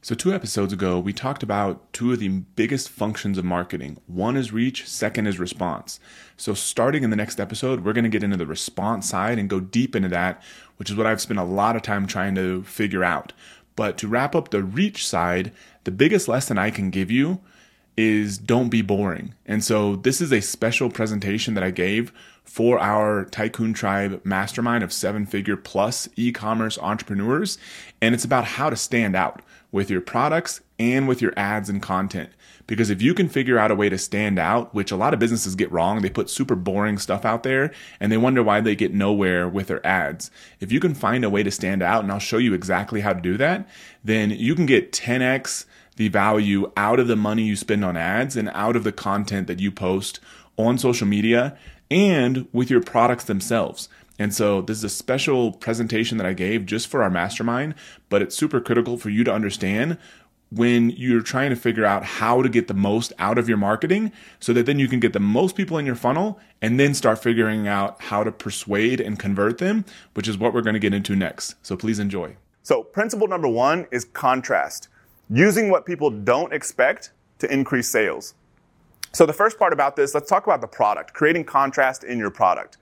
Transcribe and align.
So, 0.00 0.14
two 0.14 0.32
episodes 0.32 0.72
ago, 0.72 1.00
we 1.00 1.12
talked 1.12 1.42
about 1.42 1.92
two 1.92 2.12
of 2.12 2.20
the 2.20 2.28
biggest 2.28 2.88
functions 2.88 3.36
of 3.36 3.44
marketing. 3.44 3.98
One 4.06 4.36
is 4.36 4.52
reach, 4.52 4.88
second 4.88 5.26
is 5.26 5.40
response. 5.40 5.98
So, 6.36 6.54
starting 6.54 7.02
in 7.02 7.10
the 7.10 7.16
next 7.16 7.40
episode, 7.40 7.84
we're 7.84 7.92
going 7.92 8.04
to 8.04 8.10
get 8.10 8.22
into 8.22 8.36
the 8.36 8.46
response 8.46 9.08
side 9.08 9.40
and 9.40 9.50
go 9.50 9.58
deep 9.58 9.96
into 9.96 10.08
that, 10.10 10.40
which 10.76 10.88
is 10.88 10.94
what 10.94 11.08
I've 11.08 11.20
spent 11.20 11.40
a 11.40 11.44
lot 11.44 11.74
of 11.74 11.82
time 11.82 12.06
trying 12.06 12.36
to 12.36 12.62
figure 12.62 13.02
out. 13.02 13.32
But 13.74 13.98
to 13.98 14.06
wrap 14.06 14.36
up 14.36 14.50
the 14.50 14.62
reach 14.62 15.04
side, 15.04 15.50
the 15.82 15.90
biggest 15.90 16.28
lesson 16.28 16.58
I 16.58 16.70
can 16.70 16.90
give 16.90 17.10
you 17.10 17.40
is 17.96 18.38
don't 18.38 18.68
be 18.68 18.82
boring. 18.82 19.34
And 19.46 19.64
so, 19.64 19.96
this 19.96 20.20
is 20.20 20.32
a 20.32 20.40
special 20.40 20.90
presentation 20.90 21.54
that 21.54 21.64
I 21.64 21.72
gave 21.72 22.12
for 22.48 22.80
our 22.80 23.26
Tycoon 23.26 23.74
Tribe 23.74 24.22
mastermind 24.24 24.82
of 24.82 24.90
seven 24.90 25.26
figure 25.26 25.56
plus 25.56 26.08
e 26.16 26.32
commerce 26.32 26.78
entrepreneurs. 26.78 27.58
And 28.00 28.14
it's 28.14 28.24
about 28.24 28.46
how 28.46 28.70
to 28.70 28.74
stand 28.74 29.14
out 29.14 29.42
with 29.70 29.90
your 29.90 30.00
products 30.00 30.62
and 30.78 31.06
with 31.06 31.20
your 31.20 31.34
ads 31.36 31.68
and 31.68 31.82
content. 31.82 32.30
Because 32.66 32.88
if 32.88 33.02
you 33.02 33.12
can 33.12 33.28
figure 33.28 33.58
out 33.58 33.70
a 33.70 33.74
way 33.74 33.90
to 33.90 33.98
stand 33.98 34.38
out, 34.38 34.74
which 34.74 34.90
a 34.90 34.96
lot 34.96 35.12
of 35.12 35.20
businesses 35.20 35.54
get 35.56 35.70
wrong, 35.70 36.00
they 36.00 36.08
put 36.08 36.30
super 36.30 36.54
boring 36.54 36.96
stuff 36.96 37.26
out 37.26 37.42
there 37.42 37.70
and 38.00 38.10
they 38.10 38.16
wonder 38.16 38.42
why 38.42 38.62
they 38.62 38.74
get 38.74 38.94
nowhere 38.94 39.46
with 39.46 39.66
their 39.66 39.86
ads. 39.86 40.30
If 40.58 40.72
you 40.72 40.80
can 40.80 40.94
find 40.94 41.26
a 41.26 41.30
way 41.30 41.42
to 41.42 41.50
stand 41.50 41.82
out, 41.82 42.02
and 42.02 42.10
I'll 42.10 42.18
show 42.18 42.38
you 42.38 42.54
exactly 42.54 43.02
how 43.02 43.12
to 43.12 43.20
do 43.20 43.36
that, 43.36 43.68
then 44.02 44.30
you 44.30 44.54
can 44.54 44.64
get 44.64 44.92
10x 44.92 45.66
the 45.96 46.08
value 46.08 46.72
out 46.78 46.98
of 46.98 47.08
the 47.08 47.16
money 47.16 47.42
you 47.42 47.56
spend 47.56 47.84
on 47.84 47.96
ads 47.96 48.36
and 48.36 48.48
out 48.54 48.74
of 48.74 48.84
the 48.84 48.92
content 48.92 49.48
that 49.48 49.60
you 49.60 49.70
post 49.70 50.18
on 50.56 50.78
social 50.78 51.06
media 51.06 51.56
and 51.90 52.46
with 52.52 52.70
your 52.70 52.80
products 52.80 53.24
themselves. 53.24 53.88
And 54.18 54.34
so 54.34 54.60
this 54.60 54.78
is 54.78 54.84
a 54.84 54.88
special 54.88 55.52
presentation 55.52 56.18
that 56.18 56.26
I 56.26 56.32
gave 56.32 56.66
just 56.66 56.88
for 56.88 57.02
our 57.02 57.10
mastermind, 57.10 57.74
but 58.08 58.20
it's 58.20 58.36
super 58.36 58.60
critical 58.60 58.98
for 58.98 59.10
you 59.10 59.22
to 59.24 59.32
understand 59.32 59.96
when 60.50 60.90
you're 60.90 61.20
trying 61.20 61.50
to 61.50 61.56
figure 61.56 61.84
out 61.84 62.04
how 62.04 62.42
to 62.42 62.48
get 62.48 62.68
the 62.68 62.74
most 62.74 63.12
out 63.18 63.38
of 63.38 63.48
your 63.48 63.58
marketing 63.58 64.10
so 64.40 64.52
that 64.52 64.66
then 64.66 64.78
you 64.78 64.88
can 64.88 64.98
get 64.98 65.12
the 65.12 65.20
most 65.20 65.54
people 65.54 65.76
in 65.78 65.84
your 65.84 65.94
funnel 65.94 66.40
and 66.62 66.80
then 66.80 66.94
start 66.94 67.22
figuring 67.22 67.68
out 67.68 68.00
how 68.02 68.24
to 68.24 68.32
persuade 68.32 69.00
and 69.00 69.18
convert 69.18 69.58
them, 69.58 69.84
which 70.14 70.26
is 70.26 70.38
what 70.38 70.54
we're 70.54 70.62
going 70.62 70.74
to 70.74 70.80
get 70.80 70.94
into 70.94 71.14
next. 71.14 71.54
So 71.62 71.76
please 71.76 71.98
enjoy. 71.98 72.36
So, 72.62 72.82
principle 72.82 73.28
number 73.28 73.48
one 73.48 73.86
is 73.90 74.04
contrast, 74.04 74.88
using 75.30 75.70
what 75.70 75.86
people 75.86 76.10
don't 76.10 76.52
expect 76.52 77.12
to 77.38 77.50
increase 77.52 77.88
sales. 77.88 78.34
So, 79.12 79.24
the 79.26 79.32
first 79.32 79.58
part 79.58 79.72
about 79.72 79.96
this, 79.96 80.14
let's 80.14 80.28
talk 80.28 80.46
about 80.46 80.60
the 80.60 80.66
product, 80.66 81.14
creating 81.14 81.44
contrast 81.44 82.04
in 82.04 82.18
your 82.18 82.30
product. 82.30 82.76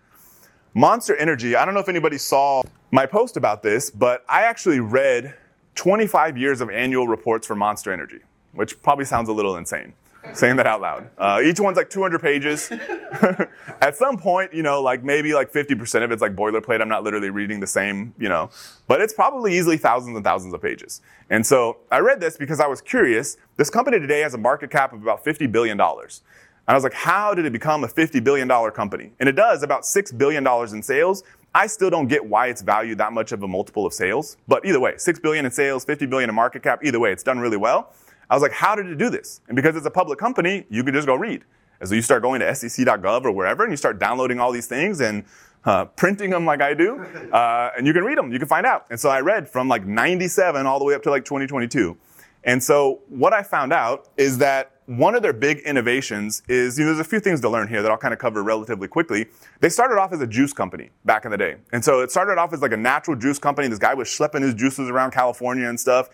Monster 0.75 1.17
Energy, 1.17 1.57
I 1.57 1.65
don't 1.65 1.73
know 1.73 1.81
if 1.81 1.89
anybody 1.89 2.19
saw 2.19 2.63
my 2.91 3.07
post 3.07 3.37
about 3.37 3.63
this, 3.63 3.91
but 3.91 4.25
I 4.29 4.43
actually 4.43 4.81
read 4.81 5.35
25 5.77 6.37
years 6.37 6.61
of 6.61 6.69
annual 6.71 7.07
reports 7.09 7.47
for 7.47 7.55
Monster 7.55 7.93
Energy, 7.93 8.21
which 8.53 8.83
probably 8.83 9.05
sounds 9.05 9.29
a 9.29 9.33
little 9.33 9.57
insane 9.57 9.95
saying 10.35 10.57
that 10.57 10.67
out 10.67 10.81
loud. 10.81 11.11
Uh, 11.19 11.41
each 11.45 11.61
one's 11.61 11.77
like 11.77 11.91
200 11.91 12.21
pages. 12.21 12.71
At 13.81 13.97
some 13.97 14.19
point, 14.19 14.53
you 14.53 14.63
know, 14.63 14.83
like 14.83 15.03
maybe 15.05 15.35
like 15.35 15.53
50% 15.53 16.03
of 16.03 16.11
it's 16.11 16.23
like 16.23 16.35
boilerplate. 16.35 16.81
I'm 16.81 16.89
not 16.89 17.05
literally 17.05 17.31
reading 17.31 17.61
the 17.61 17.67
same, 17.67 18.15
you 18.19 18.29
know, 18.29 18.51
but 18.87 19.01
it's 19.01 19.13
probably 19.13 19.57
easily 19.57 19.77
thousands 19.77 20.17
and 20.17 20.25
thousands 20.25 20.55
of 20.55 20.63
pages. 20.63 21.01
And 21.31 21.45
so 21.47 21.79
I 21.91 21.99
read 21.99 22.21
this 22.21 22.37
because 22.37 22.61
I 22.61 22.67
was 22.67 22.81
curious. 22.81 23.37
This 23.57 23.71
company 23.71 23.99
today 23.99 24.21
has 24.21 24.35
a 24.35 24.39
market 24.39 24.71
cap 24.71 24.93
of 24.93 25.03
about 25.03 25.25
$50 25.25 25.51
billion. 25.51 25.81
And 25.81 26.73
I 26.73 26.75
was 26.75 26.85
like, 26.85 26.95
how 26.95 27.33
did 27.33 27.45
it 27.45 27.53
become 27.53 27.85
a 27.85 27.89
$50 27.89 28.23
billion 28.25 28.49
company? 28.73 29.13
And 29.21 29.29
it 29.29 29.37
does 29.37 29.63
about 29.63 29.83
$6 29.83 30.19
billion 30.19 30.47
in 30.75 30.83
sales. 30.83 31.23
I 31.55 31.69
still 31.69 31.89
don't 31.89 32.09
get 32.09 32.27
why 32.27 32.49
it's 32.49 32.61
valued 32.61 32.99
that 32.99 33.13
much 33.13 33.33
of 33.33 33.43
a 33.43 33.49
multiple 33.49 33.87
of 33.87 33.95
sales. 33.95 34.37
But 34.47 34.67
either 34.67 34.81
way, 34.81 34.95
6 34.99 35.21
billion 35.21 35.47
in 35.47 35.51
sales, 35.53 35.85
50 35.85 36.07
billion 36.07 36.29
in 36.29 36.37
market 36.37 36.63
cap, 36.63 36.81
either 36.85 37.01
way, 37.01 37.13
it's 37.13 37.23
done 37.23 37.39
really 37.39 37.57
well. 37.57 37.95
I 38.31 38.35
was 38.35 38.43
like, 38.43 38.53
how 38.53 38.75
did 38.75 38.87
it 38.87 38.99
do 38.99 39.11
this? 39.11 39.41
And 39.49 39.57
because 39.57 39.77
it's 39.77 39.87
a 39.87 39.91
public 39.91 40.19
company, 40.19 40.67
you 40.69 40.83
can 40.83 40.95
just 40.95 41.07
go 41.07 41.15
read. 41.15 41.45
And 41.81 41.89
so 41.89 41.95
you 41.95 42.03
start 42.03 42.23
going 42.23 42.41
to 42.41 42.55
sec.gov 42.55 43.25
or 43.25 43.33
wherever 43.33 43.63
and 43.63 43.73
you 43.73 43.77
start 43.77 43.99
downloading 43.99 44.41
all 44.41 44.53
these 44.53 44.67
things 44.67 45.01
and 45.01 45.25
uh, 45.65 45.85
printing 45.85 46.31
them 46.31 46.47
like 46.47 46.63
I 46.63 46.75
do, 46.75 46.99
uh, 47.33 47.71
and 47.77 47.87
you 47.87 47.93
can 47.93 48.05
read 48.05 48.17
them, 48.17 48.33
you 48.33 48.39
can 48.39 48.49
find 48.49 48.65
out. 48.65 48.87
And 48.89 48.99
so 48.99 49.11
I 49.11 49.21
read 49.21 49.49
from 49.49 49.69
like 49.69 49.85
97 49.85 50.65
all 50.65 50.79
the 50.79 50.85
way 50.85 50.95
up 50.95 51.03
to 51.03 51.11
like 51.11 51.25
2022. 51.25 51.97
And 52.45 52.63
so 52.63 53.01
what 53.09 53.33
I 53.33 53.43
found 53.43 53.73
out 53.73 54.09
is 54.17 54.39
that 54.39 54.71
one 54.87 55.17
of 55.17 55.23
their 55.23 55.33
big 55.33 55.59
innovations 55.61 56.43
is, 56.49 56.79
you 56.79 56.85
know, 56.85 56.95
there's 56.95 57.05
a 57.05 57.09
few 57.09 57.19
things 57.19 57.41
to 57.41 57.49
learn 57.49 57.67
here 57.67 57.83
that 57.83 57.91
I'll 57.91 57.99
kind 57.99 58.15
of 58.15 58.21
cover 58.21 58.45
relatively 58.45 58.87
quickly. 58.87 59.27
They 59.59 59.69
started 59.69 59.99
off 59.99 60.13
as 60.13 60.21
a 60.21 60.29
juice 60.29 60.53
company 60.53 60.91
back 61.05 61.25
in 61.25 61.33
the 61.33 61.37
day. 61.37 61.57
And 61.73 61.85
so 61.85 62.01
it 62.03 62.13
started 62.13 62.39
off 62.39 62.53
as 62.53 62.63
like 62.63 62.73
a 62.73 62.77
natural 62.77 63.17
juice 63.17 63.41
company. 63.41 63.67
This 63.67 63.81
guy 63.81 63.95
was 63.95 64.07
schlepping 64.07 64.43
his 64.43 64.55
juices 64.55 64.89
around 64.89 65.11
California 65.11 65.69
and 65.69 65.79
stuff. 65.79 66.09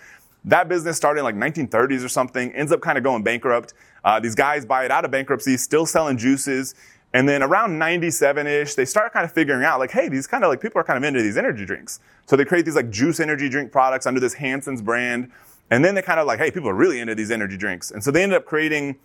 That 0.45 0.69
business 0.69 0.97
started 0.97 1.21
in 1.21 1.25
like 1.25 1.37
1930s 1.37 2.05
or 2.05 2.09
something, 2.09 2.53
ends 2.53 2.73
up 2.73 2.81
kind 2.81 2.99
of 2.99 3.05
going 3.05 3.23
bankrupt. 3.23 3.75
Uh, 4.05 4.19
these 4.19 4.35
guys 4.35 4.65
buy 4.65 4.85
it 4.85 4.91
out 4.91 5.05
of 5.05 5.11
bankruptcy, 5.11 5.57
still 5.57 5.87
selling 5.87 6.17
juices. 6.17 6.75
And 7.15 7.29
then 7.29 7.43
around 7.43 7.79
97-ish, 7.79 8.75
they 8.75 8.85
start 8.85 9.13
kind 9.13 9.25
of 9.25 9.33
figuring 9.33 9.65
out 9.65 9.79
like, 9.79 9.91
hey, 9.91 10.09
these 10.09 10.27
kind 10.27 10.45
of 10.45 10.51
like 10.51 10.61
people 10.61 10.81
are 10.81 10.85
kind 10.85 10.97
of 10.97 11.05
into 11.07 11.23
these 11.23 11.37
energy 11.37 11.65
drinks. 11.65 12.01
So 12.27 12.37
they 12.37 12.45
create 12.45 12.65
these 12.65 12.77
like 12.77 12.91
juice 12.91 13.21
energy 13.21 13.49
drink 13.49 13.71
products 13.71 14.07
under 14.07 14.19
this 14.19 14.35
Hansen's 14.35 14.81
brand. 14.81 15.31
And 15.71 15.85
then 15.85 15.95
they 15.95 16.03
kind 16.03 16.19
of 16.19 16.27
like, 16.27 16.39
hey, 16.39 16.51
people 16.51 16.69
are 16.69 16.75
really 16.75 17.01
into 17.01 17.15
these 17.15 17.31
energy 17.31 17.57
drinks. 17.57 17.91
And 17.91 18.03
so 18.03 18.11
they 18.11 18.23
ended 18.23 18.39
up 18.39 18.47
creating, 18.47 18.97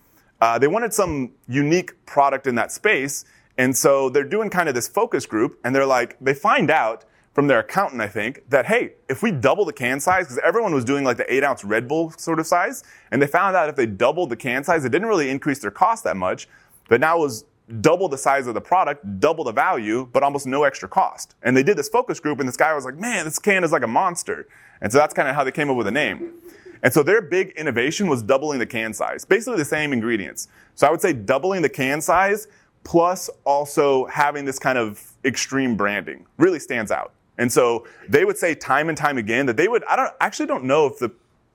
uh, 0.41 0.57
they 0.57 0.67
wanted 0.67 0.93
some 0.93 1.31
unique 1.47 2.05
product 2.05 2.47
in 2.47 2.55
that 2.55 2.71
space. 2.71 3.25
And 3.57 3.75
so 3.75 4.09
they're 4.09 4.23
doing 4.23 4.49
kind 4.49 4.69
of 4.69 4.75
this 4.75 4.87
focus 4.87 5.25
group 5.25 5.59
and 5.63 5.75
they're 5.75 5.85
like, 5.85 6.15
they 6.21 6.33
find 6.33 6.71
out 6.71 7.05
from 7.37 7.45
their 7.45 7.59
accountant, 7.59 8.01
I 8.01 8.07
think, 8.07 8.49
that 8.49 8.65
hey, 8.65 8.93
if 9.07 9.21
we 9.21 9.29
double 9.29 9.63
the 9.63 9.71
can 9.71 9.99
size, 9.99 10.25
because 10.25 10.39
everyone 10.43 10.73
was 10.73 10.83
doing 10.83 11.03
like 11.03 11.17
the 11.17 11.31
eight 11.31 11.43
ounce 11.43 11.63
Red 11.63 11.87
Bull 11.87 12.09
sort 12.17 12.39
of 12.39 12.47
size, 12.47 12.83
and 13.11 13.21
they 13.21 13.27
found 13.27 13.55
out 13.55 13.69
if 13.69 13.75
they 13.75 13.85
doubled 13.85 14.31
the 14.31 14.35
can 14.35 14.63
size, 14.63 14.83
it 14.85 14.89
didn't 14.89 15.07
really 15.07 15.29
increase 15.29 15.59
their 15.59 15.69
cost 15.69 16.03
that 16.05 16.17
much, 16.17 16.47
but 16.89 16.99
now 16.99 17.15
it 17.15 17.19
was 17.19 17.45
double 17.79 18.09
the 18.09 18.17
size 18.17 18.47
of 18.47 18.55
the 18.55 18.61
product, 18.61 19.19
double 19.19 19.43
the 19.43 19.51
value, 19.51 20.09
but 20.13 20.23
almost 20.23 20.47
no 20.47 20.63
extra 20.63 20.89
cost. 20.89 21.35
And 21.43 21.55
they 21.55 21.61
did 21.61 21.77
this 21.77 21.89
focus 21.89 22.19
group, 22.19 22.39
and 22.39 22.49
this 22.49 22.57
guy 22.57 22.73
was 22.73 22.85
like, 22.85 22.97
man, 22.97 23.25
this 23.25 23.37
can 23.37 23.63
is 23.63 23.71
like 23.71 23.83
a 23.83 23.87
monster. 23.87 24.47
And 24.81 24.91
so 24.91 24.97
that's 24.97 25.13
kind 25.13 25.29
of 25.29 25.35
how 25.35 25.43
they 25.43 25.51
came 25.51 25.69
up 25.69 25.77
with 25.77 25.85
a 25.85 25.91
name. 25.91 26.41
And 26.81 26.91
so 26.91 27.03
their 27.03 27.21
big 27.21 27.49
innovation 27.49 28.07
was 28.07 28.23
doubling 28.23 28.57
the 28.57 28.65
can 28.65 28.95
size, 28.95 29.25
basically 29.25 29.59
the 29.59 29.65
same 29.65 29.93
ingredients. 29.93 30.47
So 30.73 30.87
I 30.87 30.89
would 30.89 31.01
say 31.01 31.13
doubling 31.13 31.61
the 31.61 31.69
can 31.69 32.01
size 32.01 32.47
plus 32.83 33.29
also 33.43 34.05
having 34.05 34.43
this 34.43 34.57
kind 34.57 34.79
of 34.79 35.13
extreme 35.23 35.77
branding 35.77 36.25
really 36.37 36.57
stands 36.57 36.89
out. 36.89 37.13
And 37.37 37.51
so 37.51 37.85
they 38.09 38.25
would 38.25 38.37
say 38.37 38.55
time 38.55 38.89
and 38.89 38.97
time 38.97 39.17
again 39.17 39.45
that 39.45 39.57
they 39.57 39.67
would, 39.67 39.83
I 39.85 39.95
don't, 39.95 40.13
actually 40.19 40.47
don't 40.47 40.63
know 40.63 40.87
if 40.87 40.97
the 40.97 41.11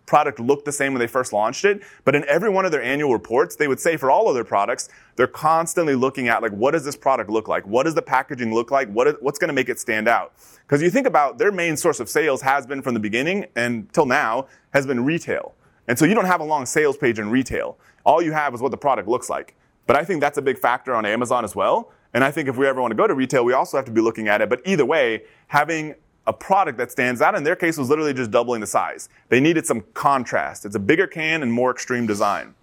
product 0.06 0.38
looked 0.40 0.64
the 0.64 0.72
same 0.72 0.92
when 0.92 1.00
they 1.00 1.06
first 1.06 1.32
launched 1.32 1.64
it, 1.64 1.82
but 2.04 2.14
in 2.14 2.24
every 2.28 2.50
one 2.50 2.64
of 2.64 2.72
their 2.72 2.82
annual 2.82 3.12
reports, 3.12 3.56
they 3.56 3.68
would 3.68 3.80
say 3.80 3.96
for 3.96 4.10
all 4.10 4.28
of 4.28 4.34
their 4.34 4.44
products, 4.44 4.88
they're 5.16 5.26
constantly 5.26 5.94
looking 5.94 6.28
at 6.28 6.42
like, 6.42 6.52
what 6.52 6.72
does 6.72 6.84
this 6.84 6.96
product 6.96 7.30
look 7.30 7.48
like? 7.48 7.66
What 7.66 7.84
does 7.84 7.94
the 7.94 8.02
packaging 8.02 8.52
look 8.52 8.70
like? 8.70 8.88
What 8.90 9.08
is, 9.08 9.14
what's 9.20 9.38
going 9.38 9.48
to 9.48 9.54
make 9.54 9.68
it 9.68 9.78
stand 9.80 10.08
out? 10.08 10.34
Because 10.66 10.82
you 10.82 10.90
think 10.90 11.06
about 11.06 11.38
their 11.38 11.52
main 11.52 11.76
source 11.76 12.00
of 12.00 12.08
sales 12.08 12.42
has 12.42 12.66
been 12.66 12.82
from 12.82 12.94
the 12.94 13.00
beginning 13.00 13.46
and 13.56 13.92
till 13.92 14.06
now 14.06 14.46
has 14.72 14.86
been 14.86 15.04
retail. 15.04 15.54
And 15.88 15.98
so 15.98 16.04
you 16.04 16.14
don't 16.14 16.26
have 16.26 16.40
a 16.40 16.44
long 16.44 16.66
sales 16.66 16.96
page 16.96 17.18
in 17.18 17.30
retail. 17.30 17.76
All 18.04 18.22
you 18.22 18.32
have 18.32 18.54
is 18.54 18.60
what 18.60 18.70
the 18.70 18.76
product 18.76 19.08
looks 19.08 19.28
like. 19.28 19.54
But 19.86 19.96
I 19.96 20.04
think 20.04 20.20
that's 20.20 20.38
a 20.38 20.42
big 20.42 20.58
factor 20.58 20.94
on 20.94 21.04
Amazon 21.04 21.44
as 21.44 21.56
well. 21.56 21.92
And 22.14 22.22
I 22.22 22.30
think 22.30 22.48
if 22.48 22.56
we 22.56 22.66
ever 22.66 22.80
want 22.80 22.92
to 22.92 22.96
go 22.96 23.06
to 23.06 23.14
retail, 23.14 23.44
we 23.44 23.52
also 23.52 23.76
have 23.76 23.86
to 23.86 23.92
be 23.92 24.00
looking 24.00 24.28
at 24.28 24.40
it. 24.40 24.48
But 24.48 24.60
either 24.64 24.84
way, 24.84 25.22
having 25.48 25.94
a 26.26 26.32
product 26.32 26.78
that 26.78 26.90
stands 26.90 27.20
out 27.20 27.34
in 27.34 27.42
their 27.42 27.56
case 27.56 27.76
was 27.76 27.88
literally 27.88 28.14
just 28.14 28.30
doubling 28.30 28.60
the 28.60 28.66
size. 28.66 29.08
They 29.28 29.40
needed 29.40 29.66
some 29.66 29.82
contrast. 29.94 30.64
It's 30.64 30.76
a 30.76 30.80
bigger 30.80 31.06
can 31.06 31.42
and 31.42 31.52
more 31.52 31.70
extreme 31.70 32.06
design. 32.06 32.54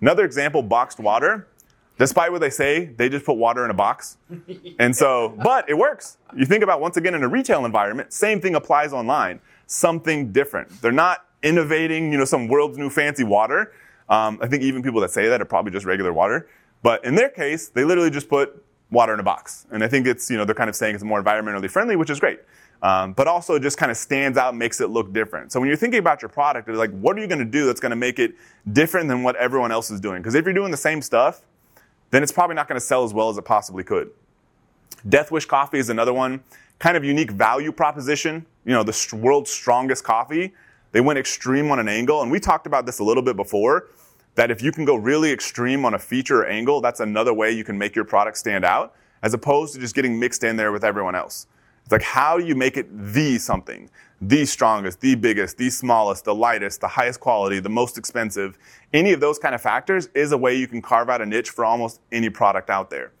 Another 0.00 0.24
example, 0.24 0.62
boxed 0.62 0.98
water. 0.98 1.48
Despite 1.98 2.32
what 2.32 2.40
they 2.40 2.50
say, 2.50 2.86
they 2.86 3.08
just 3.08 3.26
put 3.26 3.34
water 3.34 3.64
in 3.64 3.70
a 3.70 3.74
box. 3.74 4.16
And 4.78 4.96
so, 4.96 5.38
but 5.44 5.68
it 5.68 5.74
works. 5.74 6.16
You 6.34 6.46
think 6.46 6.64
about 6.64 6.80
once 6.80 6.96
again 6.96 7.14
in 7.14 7.22
a 7.22 7.28
retail 7.28 7.64
environment, 7.64 8.12
same 8.12 8.40
thing 8.40 8.54
applies 8.54 8.92
online. 8.92 9.40
Something 9.66 10.32
different. 10.32 10.80
They're 10.80 10.90
not 10.90 11.26
innovating, 11.42 12.10
you 12.10 12.18
know, 12.18 12.24
some 12.24 12.48
world's 12.48 12.78
new 12.78 12.90
fancy 12.90 13.22
water. 13.22 13.72
Um, 14.08 14.38
I 14.42 14.48
think 14.48 14.62
even 14.62 14.82
people 14.82 15.00
that 15.02 15.10
say 15.10 15.28
that 15.28 15.40
are 15.40 15.44
probably 15.44 15.70
just 15.70 15.86
regular 15.86 16.12
water. 16.12 16.48
But 16.82 17.04
in 17.04 17.14
their 17.14 17.28
case, 17.28 17.68
they 17.68 17.84
literally 17.84 18.10
just 18.10 18.28
put 18.28 18.64
water 18.92 19.14
in 19.14 19.18
a 19.18 19.24
box. 19.24 19.66
And 19.72 19.82
I 19.82 19.88
think 19.88 20.06
it's, 20.06 20.30
you 20.30 20.36
know, 20.36 20.44
they're 20.44 20.54
kind 20.54 20.70
of 20.70 20.76
saying 20.76 20.94
it's 20.94 21.02
more 21.02 21.20
environmentally 21.20 21.68
friendly, 21.68 21.96
which 21.96 22.10
is 22.10 22.20
great. 22.20 22.40
Um, 22.82 23.12
but 23.12 23.26
also 23.26 23.58
just 23.58 23.78
kind 23.78 23.90
of 23.90 23.96
stands 23.96 24.36
out, 24.36 24.54
makes 24.54 24.80
it 24.80 24.90
look 24.90 25.12
different. 25.12 25.52
So 25.52 25.60
when 25.60 25.68
you're 25.68 25.76
thinking 25.76 26.00
about 26.00 26.20
your 26.20 26.28
product, 26.28 26.68
it's 26.68 26.78
like, 26.78 26.90
what 26.90 27.16
are 27.16 27.20
you 27.20 27.28
going 27.28 27.38
to 27.38 27.44
do 27.44 27.66
that's 27.66 27.80
going 27.80 27.90
to 27.90 27.96
make 27.96 28.18
it 28.18 28.34
different 28.72 29.08
than 29.08 29.22
what 29.22 29.34
everyone 29.36 29.72
else 29.72 29.90
is 29.90 30.00
doing? 30.00 30.20
Because 30.20 30.34
if 30.34 30.44
you're 30.44 30.54
doing 30.54 30.70
the 30.70 30.76
same 30.76 31.00
stuff, 31.00 31.42
then 32.10 32.22
it's 32.22 32.32
probably 32.32 32.54
not 32.54 32.68
going 32.68 32.78
to 32.78 32.84
sell 32.84 33.04
as 33.04 33.14
well 33.14 33.30
as 33.30 33.38
it 33.38 33.44
possibly 33.44 33.82
could. 33.82 34.10
Death 35.08 35.30
Wish 35.30 35.46
coffee 35.46 35.78
is 35.78 35.88
another 35.88 36.12
one. 36.12 36.42
Kind 36.78 36.96
of 36.96 37.04
unique 37.04 37.30
value 37.30 37.72
proposition. 37.72 38.44
You 38.64 38.72
know, 38.72 38.82
the 38.82 39.16
world's 39.16 39.50
strongest 39.50 40.04
coffee. 40.04 40.52
They 40.90 41.00
went 41.00 41.18
extreme 41.18 41.70
on 41.70 41.78
an 41.78 41.88
angle, 41.88 42.20
and 42.22 42.30
we 42.30 42.38
talked 42.38 42.66
about 42.66 42.84
this 42.84 42.98
a 42.98 43.04
little 43.04 43.22
bit 43.22 43.36
before. 43.36 43.88
That 44.34 44.50
if 44.50 44.62
you 44.62 44.72
can 44.72 44.84
go 44.84 44.94
really 44.94 45.30
extreme 45.30 45.84
on 45.84 45.94
a 45.94 45.98
feature 45.98 46.42
or 46.42 46.46
angle, 46.46 46.80
that's 46.80 47.00
another 47.00 47.34
way 47.34 47.50
you 47.50 47.64
can 47.64 47.76
make 47.76 47.94
your 47.94 48.04
product 48.04 48.38
stand 48.38 48.64
out, 48.64 48.94
as 49.22 49.34
opposed 49.34 49.74
to 49.74 49.80
just 49.80 49.94
getting 49.94 50.18
mixed 50.18 50.42
in 50.42 50.56
there 50.56 50.72
with 50.72 50.84
everyone 50.84 51.14
else. 51.14 51.46
It's 51.82 51.92
like, 51.92 52.02
how 52.02 52.38
do 52.38 52.44
you 52.44 52.54
make 52.54 52.76
it 52.76 52.86
the 52.90 53.38
something? 53.38 53.90
The 54.20 54.44
strongest, 54.44 55.00
the 55.00 55.16
biggest, 55.16 55.58
the 55.58 55.68
smallest, 55.68 56.24
the 56.24 56.34
lightest, 56.34 56.80
the 56.80 56.88
highest 56.88 57.18
quality, 57.18 57.58
the 57.58 57.68
most 57.68 57.98
expensive. 57.98 58.56
Any 58.92 59.12
of 59.12 59.20
those 59.20 59.38
kind 59.38 59.54
of 59.54 59.60
factors 59.60 60.08
is 60.14 60.30
a 60.30 60.38
way 60.38 60.54
you 60.54 60.68
can 60.68 60.80
carve 60.80 61.10
out 61.10 61.20
a 61.20 61.26
niche 61.26 61.50
for 61.50 61.64
almost 61.64 62.00
any 62.12 62.30
product 62.30 62.70
out 62.70 62.88
there. 62.88 63.12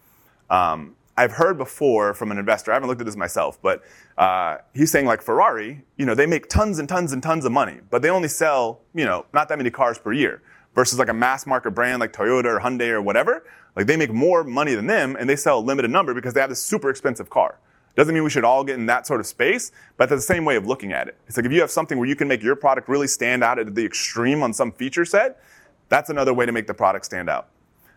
Um, 0.48 0.94
I've 1.16 1.32
heard 1.32 1.58
before 1.58 2.14
from 2.14 2.30
an 2.30 2.38
investor, 2.38 2.70
I 2.70 2.74
haven't 2.74 2.88
looked 2.88 3.00
at 3.00 3.04
this 3.04 3.16
myself, 3.16 3.60
but 3.60 3.82
uh, 4.16 4.58
he's 4.74 4.90
saying 4.90 5.06
like 5.06 5.20
Ferrari, 5.20 5.82
you 5.96 6.06
know, 6.06 6.14
they 6.14 6.26
make 6.26 6.48
tons 6.48 6.78
and 6.78 6.88
tons 6.88 7.12
and 7.12 7.22
tons 7.22 7.44
of 7.44 7.52
money, 7.52 7.80
but 7.90 8.00
they 8.00 8.08
only 8.08 8.28
sell, 8.28 8.80
you 8.94 9.04
know, 9.04 9.26
not 9.34 9.48
that 9.48 9.58
many 9.58 9.70
cars 9.70 9.98
per 9.98 10.12
year 10.12 10.40
versus 10.74 10.98
like 10.98 11.08
a 11.08 11.14
mass 11.14 11.46
market 11.46 11.72
brand 11.72 12.00
like 12.00 12.12
Toyota 12.12 12.46
or 12.46 12.60
Hyundai 12.60 12.90
or 12.90 13.02
whatever. 13.02 13.44
Like 13.76 13.86
they 13.86 13.96
make 13.96 14.12
more 14.12 14.44
money 14.44 14.74
than 14.74 14.86
them 14.86 15.16
and 15.18 15.28
they 15.28 15.36
sell 15.36 15.58
a 15.58 15.60
limited 15.60 15.90
number 15.90 16.14
because 16.14 16.34
they 16.34 16.40
have 16.40 16.50
this 16.50 16.62
super 16.62 16.90
expensive 16.90 17.30
car. 17.30 17.58
Doesn't 17.94 18.14
mean 18.14 18.24
we 18.24 18.30
should 18.30 18.44
all 18.44 18.64
get 18.64 18.76
in 18.76 18.86
that 18.86 19.06
sort 19.06 19.20
of 19.20 19.26
space, 19.26 19.70
but 19.98 20.08
that's 20.08 20.22
the 20.26 20.34
same 20.34 20.46
way 20.46 20.56
of 20.56 20.66
looking 20.66 20.92
at 20.92 21.08
it. 21.08 21.18
It's 21.26 21.36
like 21.36 21.44
if 21.44 21.52
you 21.52 21.60
have 21.60 21.70
something 21.70 21.98
where 21.98 22.08
you 22.08 22.16
can 22.16 22.26
make 22.26 22.42
your 22.42 22.56
product 22.56 22.88
really 22.88 23.06
stand 23.06 23.44
out 23.44 23.58
at 23.58 23.74
the 23.74 23.84
extreme 23.84 24.42
on 24.42 24.54
some 24.54 24.72
feature 24.72 25.04
set, 25.04 25.42
that's 25.90 26.08
another 26.08 26.32
way 26.32 26.46
to 26.46 26.52
make 26.52 26.66
the 26.66 26.74
product 26.74 27.04
stand 27.04 27.28
out. 27.28 27.48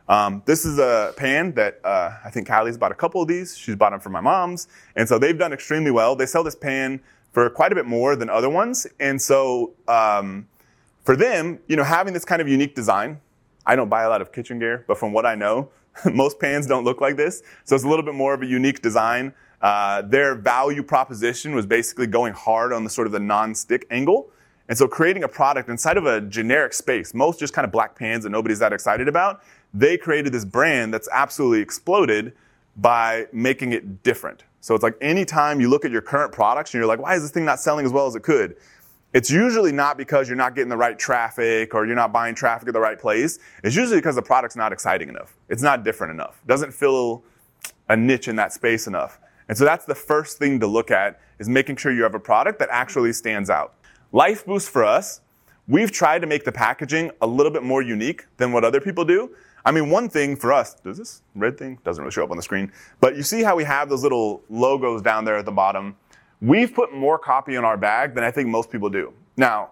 Um, 0.07 0.43
this 0.45 0.65
is 0.65 0.77
a 0.77 1.13
pan 1.17 1.53
that 1.53 1.79
uh, 1.83 2.11
I 2.23 2.29
think 2.29 2.47
Kylie's 2.47 2.77
bought 2.77 2.91
a 2.91 2.95
couple 2.95 3.21
of 3.21 3.27
these. 3.27 3.57
She's 3.57 3.75
bought 3.75 3.91
them 3.91 3.99
for 3.99 4.09
my 4.09 4.21
mom's. 4.21 4.67
And 4.95 5.07
so 5.07 5.17
they've 5.17 5.37
done 5.37 5.53
extremely 5.53 5.91
well. 5.91 6.15
They 6.15 6.25
sell 6.25 6.43
this 6.43 6.55
pan 6.55 7.01
for 7.31 7.49
quite 7.49 7.71
a 7.71 7.75
bit 7.75 7.85
more 7.85 8.15
than 8.15 8.29
other 8.29 8.49
ones. 8.49 8.85
And 8.99 9.19
so 9.21 9.73
um, 9.87 10.47
for 11.05 11.15
them, 11.15 11.59
you 11.67 11.75
know, 11.75 11.83
having 11.83 12.13
this 12.13 12.25
kind 12.25 12.41
of 12.41 12.47
unique 12.47 12.75
design, 12.75 13.21
I 13.65 13.75
don't 13.75 13.89
buy 13.89 14.03
a 14.03 14.09
lot 14.09 14.21
of 14.21 14.31
kitchen 14.31 14.59
gear, 14.59 14.83
but 14.87 14.97
from 14.97 15.13
what 15.13 15.25
I 15.25 15.35
know, 15.35 15.69
most 16.13 16.39
pans 16.39 16.67
don't 16.67 16.83
look 16.83 16.99
like 16.99 17.15
this. 17.15 17.43
So 17.63 17.75
it's 17.75 17.85
a 17.85 17.87
little 17.87 18.03
bit 18.03 18.15
more 18.15 18.33
of 18.33 18.41
a 18.41 18.45
unique 18.45 18.81
design. 18.81 19.33
Uh, 19.61 20.01
their 20.01 20.35
value 20.35 20.83
proposition 20.83 21.55
was 21.55 21.65
basically 21.65 22.07
going 22.07 22.33
hard 22.33 22.73
on 22.73 22.83
the 22.83 22.89
sort 22.89 23.07
of 23.07 23.13
the 23.13 23.19
non-stick 23.19 23.85
angle. 23.91 24.29
And 24.67 24.75
so 24.75 24.87
creating 24.87 25.23
a 25.23 25.27
product 25.27 25.69
inside 25.69 25.97
of 25.97 26.07
a 26.07 26.21
generic 26.21 26.73
space, 26.73 27.13
most 27.13 27.39
just 27.39 27.53
kind 27.53 27.65
of 27.65 27.71
black 27.71 27.95
pans 27.95 28.23
that 28.23 28.31
nobody's 28.31 28.59
that 28.59 28.73
excited 28.73 29.07
about, 29.07 29.43
they 29.75 29.97
created 29.97 30.33
this 30.33 30.43
brand 30.43 30.91
that's 30.91 31.07
absolutely 31.11 31.61
exploded 31.61 32.33
by 32.77 33.27
making 33.31 33.73
it 33.73 34.01
different. 34.01 34.43
So 34.59 34.73
it's 34.73 34.81
like 34.83 34.97
anytime 35.01 35.61
you 35.61 35.69
look 35.69 35.85
at 35.85 35.91
your 35.91 36.01
current 36.01 36.31
products 36.31 36.73
and 36.73 36.79
you're 36.79 36.87
like, 36.87 36.99
why 36.99 37.15
is 37.15 37.21
this 37.21 37.29
thing 37.29 37.45
not 37.45 37.59
selling 37.59 37.85
as 37.85 37.91
well 37.91 38.07
as 38.07 38.15
it 38.15 38.23
could? 38.23 38.55
It's 39.15 39.31
usually 39.31 39.71
not 39.71 39.97
because 39.97 40.27
you're 40.27 40.35
not 40.35 40.55
getting 40.55 40.67
the 40.67 40.75
right 40.75 40.99
traffic 40.99 41.73
or 41.73 41.85
you're 41.85 41.95
not 41.95 42.11
buying 42.11 42.35
traffic 42.35 42.67
at 42.67 42.73
the 42.73 42.81
right 42.81 42.99
place. 42.99 43.39
It's 43.63 43.73
usually 43.73 43.99
because 43.99 44.15
the 44.15 44.21
product's 44.21 44.57
not 44.57 44.73
exciting 44.73 45.07
enough. 45.07 45.37
It's 45.47 45.63
not 45.63 45.85
different 45.85 46.11
enough. 46.11 46.41
It 46.43 46.49
doesn't 46.49 46.73
fill 46.73 47.23
a 47.87 47.95
niche 47.95 48.27
in 48.27 48.35
that 48.35 48.51
space 48.51 48.87
enough. 48.87 49.21
And 49.47 49.57
so 49.57 49.63
that's 49.63 49.85
the 49.85 49.95
first 49.95 50.37
thing 50.37 50.59
to 50.59 50.67
look 50.67 50.91
at 50.91 51.21
is 51.39 51.47
making 51.47 51.77
sure 51.77 51.93
you 51.93 52.03
have 52.03 52.13
a 52.13 52.19
product 52.19 52.59
that 52.59 52.67
actually 52.69 53.13
stands 53.13 53.49
out. 53.49 53.75
Lifeboost 54.11 54.69
for 54.69 54.83
us, 54.83 55.21
we've 55.65 55.93
tried 55.93 56.19
to 56.19 56.27
make 56.27 56.43
the 56.43 56.51
packaging 56.51 57.09
a 57.21 57.27
little 57.27 57.53
bit 57.53 57.63
more 57.63 57.81
unique 57.81 58.25
than 58.35 58.51
what 58.51 58.65
other 58.65 58.81
people 58.81 59.05
do. 59.05 59.33
I 59.63 59.71
mean, 59.71 59.89
one 59.89 60.09
thing 60.09 60.35
for 60.35 60.51
us, 60.51 60.75
does 60.75 60.97
this 60.97 61.21
red 61.35 61.57
thing? 61.57 61.79
Doesn't 61.85 62.03
really 62.03 62.11
show 62.11 62.25
up 62.25 62.31
on 62.31 62.37
the 62.37 62.43
screen. 62.43 62.69
But 62.99 63.15
you 63.15 63.23
see 63.23 63.43
how 63.43 63.55
we 63.55 63.63
have 63.63 63.87
those 63.87 64.03
little 64.03 64.43
logos 64.49 65.01
down 65.01 65.23
there 65.23 65.37
at 65.37 65.45
the 65.45 65.53
bottom? 65.53 65.95
We've 66.41 66.73
put 66.73 66.93
more 66.93 67.17
copy 67.17 67.55
in 67.55 67.63
our 67.63 67.77
bag 67.77 68.15
than 68.15 68.23
I 68.23 68.31
think 68.31 68.49
most 68.49 68.71
people 68.71 68.89
do. 68.89 69.13
Now, 69.37 69.71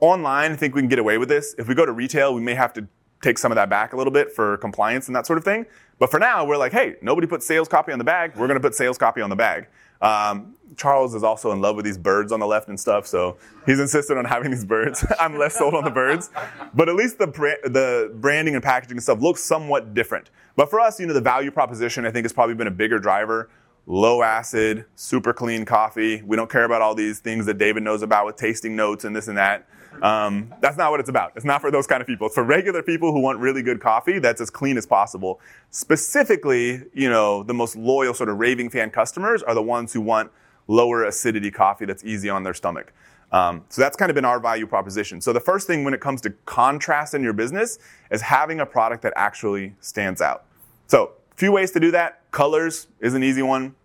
online, 0.00 0.52
I 0.52 0.56
think 0.56 0.74
we 0.74 0.80
can 0.80 0.88
get 0.88 0.98
away 0.98 1.18
with 1.18 1.28
this. 1.28 1.54
If 1.58 1.68
we 1.68 1.74
go 1.74 1.86
to 1.86 1.92
retail, 1.92 2.34
we 2.34 2.40
may 2.40 2.54
have 2.54 2.72
to 2.74 2.86
take 3.22 3.38
some 3.38 3.52
of 3.52 3.56
that 3.56 3.70
back 3.70 3.92
a 3.92 3.96
little 3.96 4.12
bit 4.12 4.32
for 4.32 4.56
compliance 4.58 5.06
and 5.06 5.16
that 5.16 5.26
sort 5.26 5.38
of 5.38 5.44
thing. 5.44 5.64
But 5.98 6.10
for 6.10 6.18
now, 6.18 6.44
we're 6.44 6.56
like, 6.56 6.72
hey, 6.72 6.96
nobody 7.00 7.26
put 7.26 7.42
sales 7.42 7.68
copy 7.68 7.92
on 7.92 7.98
the 7.98 8.04
bag. 8.04 8.32
We're 8.36 8.48
going 8.48 8.60
to 8.60 8.62
put 8.62 8.74
sales 8.74 8.98
copy 8.98 9.20
on 9.20 9.30
the 9.30 9.36
bag. 9.36 9.68
Um, 10.00 10.56
Charles 10.76 11.14
is 11.14 11.22
also 11.22 11.52
in 11.52 11.60
love 11.60 11.76
with 11.76 11.84
these 11.84 11.98
birds 11.98 12.32
on 12.32 12.40
the 12.40 12.46
left 12.46 12.68
and 12.68 12.80
stuff, 12.80 13.06
so 13.06 13.36
he's 13.66 13.78
insistent 13.78 14.18
on 14.18 14.24
having 14.34 14.50
these 14.50 14.64
birds. 14.64 15.04
I'm 15.20 15.38
less 15.38 15.56
sold 15.56 15.74
on 15.74 15.84
the 15.84 15.90
birds, 15.90 16.30
but 16.74 16.88
at 16.88 16.96
least 16.96 17.18
the 17.18 17.26
the 17.26 18.12
branding 18.16 18.54
and 18.54 18.64
packaging 18.64 18.96
and 18.96 19.02
stuff 19.02 19.20
looks 19.20 19.42
somewhat 19.42 19.94
different. 19.94 20.30
But 20.56 20.70
for 20.70 20.80
us, 20.80 20.98
you 20.98 21.06
know, 21.06 21.14
the 21.14 21.20
value 21.20 21.50
proposition 21.50 22.04
I 22.04 22.10
think 22.10 22.24
has 22.24 22.32
probably 22.32 22.54
been 22.54 22.66
a 22.66 22.72
bigger 22.72 22.98
driver. 22.98 23.48
Low 23.86 24.22
acid, 24.22 24.84
super 24.94 25.32
clean 25.32 25.64
coffee. 25.64 26.22
We 26.22 26.36
don't 26.36 26.50
care 26.50 26.64
about 26.64 26.82
all 26.82 26.94
these 26.94 27.18
things 27.18 27.46
that 27.46 27.58
David 27.58 27.82
knows 27.82 28.02
about 28.02 28.26
with 28.26 28.36
tasting 28.36 28.76
notes 28.76 29.04
and 29.04 29.14
this 29.14 29.28
and 29.28 29.36
that. 29.36 29.66
Um, 30.00 30.54
that's 30.60 30.76
not 30.76 30.90
what 30.90 31.00
it's 31.00 31.08
about. 31.08 31.32
It's 31.34 31.44
not 31.44 31.60
for 31.60 31.70
those 31.70 31.86
kind 31.86 32.00
of 32.00 32.06
people. 32.06 32.26
It's 32.28 32.34
for 32.34 32.44
regular 32.44 32.82
people 32.82 33.12
who 33.12 33.20
want 33.20 33.40
really 33.40 33.62
good 33.62 33.80
coffee 33.80 34.18
that's 34.18 34.40
as 34.40 34.50
clean 34.50 34.78
as 34.78 34.86
possible. 34.86 35.40
Specifically, 35.70 36.82
you 36.94 37.10
know, 37.10 37.42
the 37.42 37.54
most 37.54 37.76
loyal 37.76 38.14
sort 38.14 38.28
of 38.28 38.38
raving 38.38 38.70
fan 38.70 38.90
customers 38.90 39.42
are 39.42 39.54
the 39.54 39.62
ones 39.62 39.92
who 39.92 40.00
want 40.00 40.30
lower 40.68 41.04
acidity 41.04 41.50
coffee 41.50 41.84
that's 41.84 42.04
easy 42.04 42.30
on 42.30 42.42
their 42.42 42.54
stomach. 42.54 42.92
Um, 43.32 43.64
so 43.68 43.82
that's 43.82 43.96
kind 43.96 44.10
of 44.10 44.14
been 44.14 44.24
our 44.24 44.38
value 44.38 44.66
proposition. 44.66 45.20
So 45.20 45.32
the 45.32 45.40
first 45.40 45.66
thing 45.66 45.84
when 45.84 45.94
it 45.94 46.00
comes 46.00 46.20
to 46.22 46.30
contrast 46.46 47.14
in 47.14 47.22
your 47.22 47.32
business 47.32 47.78
is 48.10 48.22
having 48.22 48.60
a 48.60 48.66
product 48.66 49.02
that 49.02 49.12
actually 49.16 49.74
stands 49.80 50.22
out. 50.22 50.44
So 50.86 51.12
a 51.32 51.34
few 51.34 51.50
ways 51.50 51.70
to 51.72 51.80
do 51.80 51.90
that. 51.90 52.21
Colors 52.32 52.88
is 53.00 53.14
an 53.14 53.22
easy 53.22 53.42
one. 53.42 53.76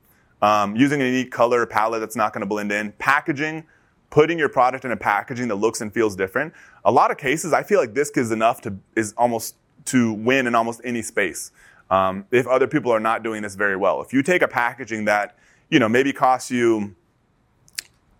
Um, 0.41 0.75
using 0.75 1.01
a 1.01 1.05
unique 1.05 1.31
color 1.31 1.65
palette 1.65 1.99
that's 1.99 2.15
not 2.15 2.33
going 2.33 2.41
to 2.41 2.47
blend 2.47 2.71
in. 2.71 2.91
Packaging, 2.93 3.65
putting 4.09 4.39
your 4.39 4.49
product 4.49 4.85
in 4.85 4.91
a 4.91 4.97
packaging 4.97 5.47
that 5.49 5.55
looks 5.55 5.81
and 5.81 5.93
feels 5.93 6.15
different. 6.15 6.53
A 6.85 6.91
lot 6.91 7.11
of 7.11 7.17
cases, 7.17 7.53
I 7.53 7.63
feel 7.63 7.79
like 7.79 7.93
this 7.93 8.09
is 8.11 8.31
enough 8.31 8.61
to 8.61 8.75
is 8.95 9.13
almost 9.17 9.55
to 9.85 10.13
win 10.13 10.47
in 10.47 10.55
almost 10.55 10.81
any 10.83 11.01
space. 11.01 11.51
Um, 11.89 12.25
if 12.31 12.47
other 12.47 12.67
people 12.67 12.91
are 12.91 12.99
not 12.99 13.23
doing 13.23 13.41
this 13.41 13.55
very 13.55 13.75
well, 13.75 14.01
if 14.01 14.11
you 14.11 14.21
take 14.21 14.41
a 14.41 14.47
packaging 14.47 15.05
that 15.05 15.37
you 15.69 15.79
know, 15.79 15.89
maybe 15.89 16.13
costs 16.13 16.49
you 16.49 16.95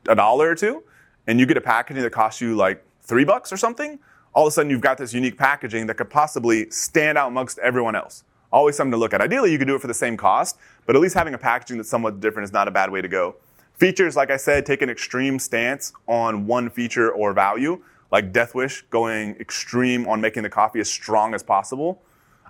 a 0.08 0.16
dollar 0.16 0.50
or 0.50 0.56
two, 0.56 0.84
and 1.28 1.40
you 1.40 1.46
get 1.46 1.58
a 1.58 1.62
packaging 1.62 2.04
that 2.04 2.12
costs 2.12 2.42
you 2.42 2.56
like 2.56 2.84
three 3.02 3.24
bucks 3.24 3.52
or 3.52 3.58
something, 3.58 4.00
all 4.34 4.46
of 4.46 4.52
a 4.52 4.52
sudden 4.52 4.70
you've 4.70 4.82
got 4.82 4.98
this 4.98 5.14
unique 5.14 5.38
packaging 5.38 5.88
that 5.88 5.96
could 5.96 6.10
possibly 6.10 6.70
stand 6.70 7.18
out 7.18 7.28
amongst 7.28 7.58
everyone 7.60 7.96
else. 7.96 8.24
Always 8.52 8.76
something 8.76 8.92
to 8.92 8.98
look 8.98 9.14
at. 9.14 9.22
Ideally, 9.22 9.52
you 9.52 9.58
could 9.58 9.68
do 9.68 9.76
it 9.76 9.82
for 9.82 9.88
the 9.88 9.94
same 9.94 10.18
cost, 10.18 10.58
but 10.86 10.96
at 10.96 11.02
least 11.02 11.16
having 11.16 11.34
a 11.34 11.38
packaging 11.38 11.78
that's 11.78 11.90
somewhat 11.90 12.20
different 12.20 12.46
is 12.46 12.54
not 12.54 12.68
a 12.68 12.72
bad 12.72 12.92
way 12.92 13.02
to 13.02 13.08
go. 13.08 13.36
Features, 13.76 14.16
like 14.16 14.32
I 14.32 14.38
said, 14.38 14.66
take 14.66 14.82
an 14.82 14.90
extreme 14.90 15.38
stance 15.38 15.94
on 16.08 16.48
one 16.48 16.70
feature 16.70 17.12
or 17.12 17.34
value, 17.34 17.84
like 18.12 18.32
Death 18.32 18.56
Wish 18.56 18.84
going 18.90 19.36
extreme 19.36 20.08
on 20.08 20.22
making 20.22 20.44
the 20.44 20.50
coffee 20.50 20.80
as 20.80 20.90
strong 20.90 21.34
as 21.36 21.44
possible. 21.44 22.02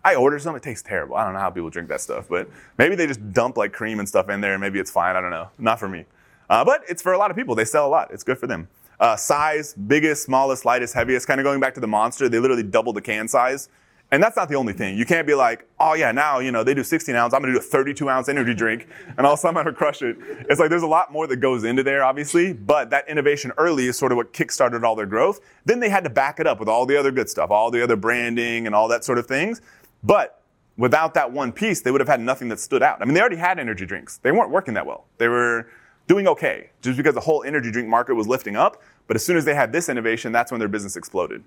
I 0.05 0.15
ordered 0.15 0.41
some. 0.41 0.55
It 0.55 0.63
tastes 0.63 0.87
terrible. 0.87 1.17
I 1.17 1.25
don't 1.25 1.33
know 1.33 1.39
how 1.39 1.49
people 1.49 1.69
drink 1.69 1.89
that 1.89 1.99
stuff, 1.99 2.27
but 2.29 2.49
maybe 2.77 2.95
they 2.95 3.07
just 3.07 3.33
dump 3.33 3.57
like 3.57 3.73
cream 3.73 3.99
and 3.99 4.07
stuff 4.07 4.29
in 4.29 4.39
there, 4.39 4.53
and 4.53 4.61
maybe 4.61 4.79
it's 4.79 4.91
fine. 4.91 5.15
I 5.15 5.21
don't 5.21 5.31
know. 5.31 5.49
Not 5.57 5.79
for 5.79 5.89
me. 5.89 6.05
Uh, 6.49 6.63
but 6.63 6.83
it's 6.87 7.01
for 7.01 7.11
a 7.11 7.17
lot 7.17 7.29
of 7.29 7.35
people. 7.35 7.55
They 7.55 7.65
sell 7.65 7.85
a 7.85 7.89
lot. 7.89 8.11
It's 8.11 8.23
good 8.23 8.37
for 8.37 8.47
them. 8.47 8.69
Uh, 8.99 9.15
size, 9.15 9.73
biggest, 9.73 10.23
smallest, 10.23 10.63
lightest, 10.63 10.93
heaviest. 10.93 11.27
Kind 11.27 11.41
of 11.41 11.43
going 11.43 11.59
back 11.59 11.73
to 11.73 11.81
the 11.81 11.87
monster. 11.87 12.29
They 12.29 12.39
literally 12.39 12.63
double 12.63 12.93
the 12.93 13.01
can 13.01 13.27
size. 13.27 13.67
And 14.09 14.23
that's 14.23 14.37
not 14.37 14.47
the 14.47 14.55
only 14.55 14.71
thing. 14.71 14.97
You 14.97 15.05
can't 15.05 15.27
be 15.27 15.33
like, 15.33 15.67
oh 15.79 15.93
yeah, 15.93 16.13
now 16.13 16.39
you 16.39 16.51
know 16.51 16.63
they 16.63 16.73
do 16.73 16.83
16 16.83 17.13
ounce. 17.13 17.33
I'm 17.33 17.41
gonna 17.41 17.53
do 17.53 17.59
a 17.59 17.61
32 17.61 18.09
ounce 18.09 18.29
energy 18.29 18.53
drink, 18.55 18.87
and 19.17 19.25
all 19.25 19.33
of 19.33 19.39
a 19.39 19.41
sudden 19.41 19.57
I'm 19.57 19.65
gonna 19.65 19.75
crush 19.75 20.01
it. 20.01 20.17
It's 20.49 20.59
like 20.59 20.69
there's 20.69 20.83
a 20.83 20.87
lot 20.87 21.11
more 21.11 21.27
that 21.27 21.37
goes 21.37 21.65
into 21.65 21.83
there, 21.83 22.03
obviously. 22.03 22.53
But 22.53 22.89
that 22.91 23.09
innovation 23.09 23.51
early 23.57 23.87
is 23.87 23.97
sort 23.97 24.11
of 24.11 24.15
what 24.15 24.31
kickstarted 24.31 24.83
all 24.83 24.95
their 24.95 25.05
growth. 25.05 25.41
Then 25.65 25.79
they 25.81 25.89
had 25.89 26.05
to 26.05 26.09
back 26.09 26.39
it 26.39 26.47
up 26.47 26.59
with 26.59 26.69
all 26.69 26.85
the 26.85 26.97
other 26.97 27.11
good 27.11 27.29
stuff, 27.29 27.51
all 27.51 27.69
the 27.69 27.83
other 27.83 27.97
branding 27.97 28.65
and 28.65 28.73
all 28.73 28.87
that 28.87 29.03
sort 29.03 29.17
of 29.17 29.25
things. 29.27 29.61
But 30.03 30.41
without 30.77 31.13
that 31.15 31.31
one 31.31 31.51
piece, 31.51 31.81
they 31.81 31.91
would 31.91 32.01
have 32.01 32.07
had 32.07 32.21
nothing 32.21 32.47
that 32.49 32.59
stood 32.59 32.83
out. 32.83 33.01
I 33.01 33.05
mean, 33.05 33.13
they 33.13 33.19
already 33.19 33.35
had 33.35 33.59
energy 33.59 33.85
drinks. 33.85 34.17
They 34.19 34.31
weren't 34.31 34.51
working 34.51 34.75
that 34.75 34.85
well. 34.85 35.05
They 35.17 35.27
were 35.27 35.67
doing 36.07 36.27
okay 36.27 36.69
just 36.81 36.95
because 36.95 37.13
the 37.13 37.21
whole 37.21 37.43
energy 37.43 37.71
drink 37.71 37.89
market 37.89 38.15
was 38.15 38.27
lifting 38.27 38.55
up. 38.55 38.81
But 39.07 39.15
as 39.15 39.25
soon 39.25 39.37
as 39.37 39.45
they 39.45 39.55
had 39.55 39.71
this 39.71 39.89
innovation, 39.89 40.31
that's 40.31 40.51
when 40.51 40.59
their 40.59 40.69
business 40.69 40.95
exploded. 40.95 41.43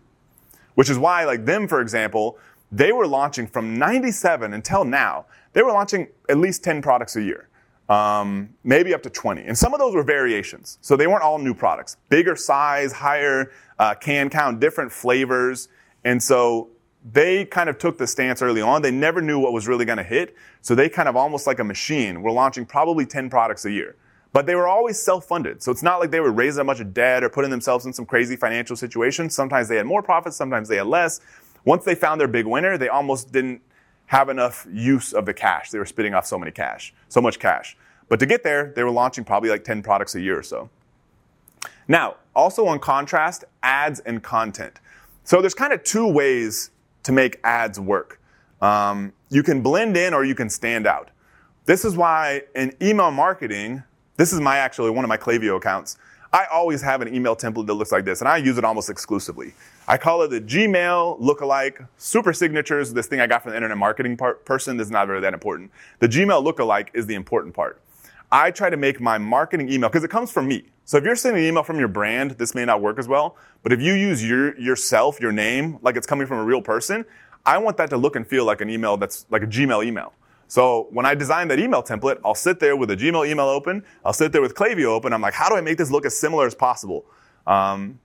Which 0.75 0.89
is 0.89 0.99
why, 0.99 1.25
like 1.25 1.47
them, 1.47 1.67
for 1.67 1.81
example, 1.81 2.39
they 2.73 2.93
were 2.93 3.07
launching 3.07 3.47
from 3.47 3.79
97 3.79 4.53
until 4.53 4.85
now, 4.85 5.27
they 5.53 5.63
were 5.63 5.73
launching 5.73 6.09
at 6.29 6.39
least 6.39 6.63
10 6.63 6.83
products 6.83 7.17
a 7.17 7.23
year. 7.23 7.49
Um, 7.89 8.51
maybe 8.63 8.95
up 8.95 9.03
to 9.03 9.11
20. 9.11 9.43
And 9.43 9.59
some 9.59 9.75
of 9.75 9.81
those 9.81 9.97
were 9.97 10.05
variations. 10.05 10.79
So 10.81 10.97
they 10.97 11.09
weren't 11.09 11.25
all 11.25 11.39
new 11.39 11.55
products. 11.55 11.97
Bigger 12.09 12.37
size, 12.37 12.93
higher 12.93 13.51
uh, 13.81 13.95
can 13.95 14.31
count, 14.31 14.61
different 14.61 14.93
flavors. 14.93 15.69
And 16.05 16.23
so 16.23 16.71
they 17.13 17.45
kind 17.47 17.69
of 17.69 17.79
took 17.79 17.99
the 17.99 18.07
stance 18.07 18.43
early 18.43 18.61
on. 18.61 18.83
They 18.83 18.93
never 18.93 19.21
knew 19.21 19.41
what 19.41 19.53
was 19.53 19.67
really 19.67 19.85
going 19.85 19.99
to 19.99 20.05
hit. 20.05 20.37
So 20.63 20.77
they 20.77 20.89
kind 20.89 21.09
of 21.09 21.17
almost 21.17 21.49
like 21.49 21.59
a 21.59 21.65
machine 21.65 22.23
were 22.23 22.31
launching 22.31 22.65
probably 22.65 23.07
10 23.07 23.29
products 23.29 23.65
a 23.65 23.73
year. 23.73 23.97
But 24.33 24.47
they 24.47 24.55
were 24.55 24.69
always 24.69 25.01
self-funded. 25.01 25.61
So 25.61 25.73
it's 25.73 25.83
not 25.83 25.99
like 25.99 26.13
they 26.13 26.21
were 26.21 26.31
raising 26.31 26.61
a 26.61 26.65
bunch 26.65 26.79
of 26.79 26.95
debt 26.95 27.25
or 27.25 27.29
putting 27.29 27.51
themselves 27.51 27.87
in 27.87 27.93
some 27.93 28.07
crazy 28.07 28.37
financial 28.37 28.77
situation. 28.77 29.29
Sometimes 29.29 29.69
they 29.69 29.77
had 29.77 29.87
more 29.87 30.03
profits, 30.03 30.37
sometimes 30.37 30.69
they 30.69 30.77
had 30.77 30.87
less. 30.87 31.21
Once 31.65 31.85
they 31.85 31.95
found 31.95 32.21
their 32.21 32.29
big 32.29 32.47
winner, 32.47 32.79
they 32.79 32.89
almost 32.89 33.33
didn't 33.33 33.61
have 34.07 34.29
enough 34.29 34.67
use 34.73 35.13
of 35.13 35.27
the 35.27 35.35
cash. 35.35 35.71
They 35.71 35.79
were 35.79 35.87
spitting 35.87 36.15
off 36.15 36.27
so 36.27 36.39
many 36.39 36.51
cash, 36.51 36.93
so 37.09 37.21
much 37.21 37.39
cash. 37.39 37.77
But 38.09 38.19
to 38.21 38.27
get 38.27 38.43
there, 38.43 38.73
they 38.75 38.83
were 38.83 38.91
launching 38.91 39.25
probably 39.25 39.51
like 39.51 39.63
10 39.63 39.83
products 39.83 40.15
a 40.17 40.21
year 40.21 40.39
or 40.39 40.43
so. 40.43 40.69
Now, 41.87 42.17
also 42.35 42.67
on 42.67 42.81
contrast, 42.81 43.45
ads 43.63 44.01
and 44.01 44.23
content. 44.23 44.81
So 45.25 45.41
there's 45.41 45.55
kind 45.55 45.73
of 45.73 45.85
two 45.85 46.07
ways 46.09 46.71
to 47.05 47.13
make 47.13 47.39
ads 47.45 47.79
work. 47.79 48.21
Um, 48.61 49.13
you 49.29 49.43
can 49.43 49.63
blend 49.63 49.97
in 49.97 50.13
or 50.13 50.25
you 50.25 50.35
can 50.35 50.51
stand 50.51 50.87
out. 50.87 51.11
This 51.67 51.85
is 51.85 51.97
why 51.97 52.43
in 52.55 52.75
email 52.83 53.11
marketing, 53.11 53.85
This 54.17 54.33
is 54.33 54.41
my 54.41 54.57
actually 54.57 54.91
one 54.91 55.05
of 55.05 55.09
my 55.09 55.17
Klaviyo 55.17 55.57
accounts. 55.57 55.97
I 56.33 56.47
always 56.53 56.83
have 56.83 57.01
an 57.01 57.15
email 57.15 57.35
template 57.35 57.67
that 57.67 57.75
looks 57.75 57.91
like 57.91 58.05
this, 58.05 58.21
and 58.21 58.29
I 58.29 58.37
use 58.37 58.59
it 58.59 58.65
almost 58.65 58.91
exclusively. 58.91 59.55
I 59.91 59.99
call 59.99 60.23
it 60.23 60.29
the 60.29 60.41
Gmail 60.41 61.21
lookalike 61.21 61.85
super 61.97 62.33
signatures. 62.33 62.93
This 62.93 63.09
thing 63.09 63.19
I 63.19 63.27
got 63.27 63.43
from 63.43 63.51
the 63.51 63.57
internet 63.57 63.77
marketing 63.77 64.17
part, 64.17 64.45
person 64.45 64.79
is 64.79 64.89
not 64.89 65.09
really 65.09 65.21
that 65.23 65.35
important. 65.35 65.73
The 65.99 66.07
Gmail 66.07 66.47
lookalike 66.47 66.91
is 66.95 67.07
the 67.07 67.17
important 67.17 67.57
part. 67.57 67.83
I 68.31 68.53
try 68.53 68.71
to 68.71 68.77
make 68.77 69.01
my 69.01 69.19
marketing 69.19 69.69
email 69.69 69.89
because 69.89 70.05
it 70.05 70.11
comes 70.11 70.31
from 70.31 70.47
me. 70.47 70.67
So 70.85 70.97
if 70.97 71.03
you're 71.03 71.17
sending 71.17 71.43
an 71.43 71.49
email 71.49 71.65
from 71.65 71.81
your 71.81 71.89
brand, 71.89 72.31
this 72.39 72.55
may 72.55 72.65
not 72.65 72.81
work 72.81 73.01
as 73.01 73.09
well. 73.09 73.37
But 73.65 73.73
if 73.73 73.81
you 73.81 73.95
use 73.95 74.25
your 74.25 74.57
yourself, 74.61 75.19
your 75.19 75.33
name, 75.33 75.81
like 75.83 75.97
it's 75.97 76.07
coming 76.07 76.29
from 76.29 76.39
a 76.39 76.45
real 76.45 76.63
person, 76.63 77.05
I 77.45 77.59
want 77.59 77.77
that 77.79 77.91
to 77.91 77.97
look 77.97 78.15
and 78.15 78.25
feel 78.25 78.45
like 78.45 78.61
an 78.61 78.71
email 78.71 78.97
that's 78.97 79.27
like 79.29 79.43
a 79.43 79.49
Gmail 79.49 79.85
email. 79.85 80.13
So 80.47 80.87
when 80.93 81.05
I 81.05 81.17
design 81.17 81.49
that 81.49 81.59
email 81.59 81.83
template, 81.83 82.21
I'll 82.25 82.37
sit 82.37 82.61
there 82.61 82.77
with 82.77 82.93
a 82.93 82.97
Gmail 82.97 83.29
email 83.29 83.47
open. 83.47 83.85
I'll 84.05 84.13
sit 84.13 84.31
there 84.31 84.41
with 84.41 84.55
Klaviyo 84.55 84.85
open. 84.85 85.13
I'm 85.13 85.21
like, 85.21 85.35
how 85.35 85.49
do 85.49 85.57
I 85.57 85.61
make 85.61 85.79
this 85.79 85.91
look 85.91 86.07
as 86.07 86.17
similar 86.17 86.47
as 86.47 86.55
possible? 86.55 87.07
Um, 87.45 87.99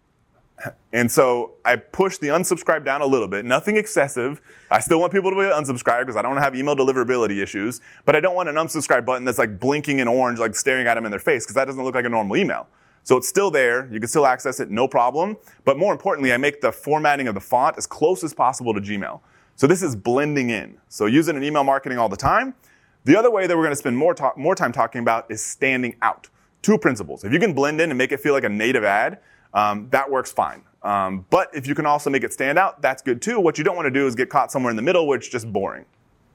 and 0.94 1.12
so 1.12 1.56
I 1.66 1.76
push 1.76 2.18
the 2.18 2.28
unsubscribe 2.28 2.86
down 2.86 3.02
a 3.02 3.06
little 3.06 3.28
bit, 3.28 3.46
nothing 3.46 3.78
excessive. 3.78 4.42
I 4.72 4.80
still 4.80 5.00
want 5.00 5.12
people 5.12 5.30
to 5.32 5.36
be 5.36 5.44
unsubscribed 5.44 6.02
because 6.02 6.16
I 6.16 6.22
don't 6.22 6.38
have 6.38 6.56
email 6.56 6.76
deliverability 6.76 7.42
issues, 7.42 7.82
but 8.06 8.16
I 8.16 8.20
don't 8.20 8.36
want 8.36 8.50
an 8.50 8.56
unsubscribe 8.56 9.06
button 9.06 9.26
that's 9.26 9.38
like 9.38 9.60
blinking 9.60 10.00
in 10.00 10.08
orange, 10.08 10.40
like 10.40 10.56
staring 10.56 10.88
at 10.88 10.96
them 10.96 11.06
in 11.06 11.12
their 11.12 11.20
face, 11.20 11.46
because 11.46 11.56
that 11.56 11.66
doesn't 11.66 11.84
look 11.84 11.96
like 11.96 12.06
a 12.06 12.10
normal 12.10 12.38
email. 12.38 12.68
So 13.04 13.18
it's 13.18 13.28
still 13.28 13.52
there. 13.52 13.88
You 13.92 14.00
can 14.00 14.10
still 14.10 14.26
access 14.26 14.60
it, 14.60 14.72
no 14.72 14.88
problem. 14.88 15.38
But 15.64 15.78
more 15.78 15.92
importantly, 15.92 16.34
I 16.34 16.38
make 16.38 16.62
the 16.62 16.72
formatting 16.72 17.28
of 17.28 17.36
the 17.36 17.42
font 17.42 17.78
as 17.78 17.86
close 17.86 18.24
as 18.24 18.34
possible 18.34 18.74
to 18.74 18.82
Gmail. 18.82 19.20
So 19.56 19.68
this 19.68 19.84
is 19.84 19.96
blending 19.96 20.50
in. 20.50 20.78
So 20.90 21.06
it 21.06 21.28
in 21.30 21.44
email 21.44 21.64
marketing 21.64 22.00
all 22.00 22.10
the 22.10 22.18
time. 22.18 22.56
The 23.04 23.16
other 23.16 23.30
way 23.30 23.46
that 23.46 23.56
we're 23.56 23.62
going 23.62 23.74
to 23.74 23.78
spend 23.78 23.96
more, 23.96 24.16
ta- 24.16 24.34
more 24.36 24.56
time 24.56 24.72
talking 24.72 25.02
about 25.02 25.30
is 25.30 25.44
standing 25.44 25.96
out. 26.02 26.30
Two 26.64 26.80
principles. 26.80 27.24
If 27.24 27.32
you 27.32 27.38
can 27.38 27.54
blend 27.54 27.80
in 27.80 27.92
and 27.92 27.98
make 27.98 28.12
it 28.12 28.20
feel 28.20 28.34
like 28.34 28.44
a 28.44 28.50
native 28.50 28.84
ad, 28.84 29.20
um, 29.56 29.88
that 29.90 30.12
works 30.12 30.32
fine. 30.32 30.62
Um, 30.84 31.26
but 31.32 31.50
if 31.54 31.66
you 31.66 31.74
can 31.74 31.88
also 31.88 32.12
make 32.12 32.24
it 32.24 32.32
stand 32.32 32.60
out, 32.60 32.82
that's 32.82 33.02
good 33.02 33.22
too. 33.22 33.40
What 33.40 33.58
you 33.58 33.64
don't 33.64 33.76
want 33.76 33.88
to 33.88 33.92
do 33.92 34.06
is 34.06 34.14
get 34.14 34.30
caught 34.30 34.52
somewhere 34.52 34.70
in 34.70 34.76
the 34.76 34.84
middle, 34.84 35.08
which 35.08 35.26
is 35.26 35.32
just 35.32 35.52
boring. 35.52 35.86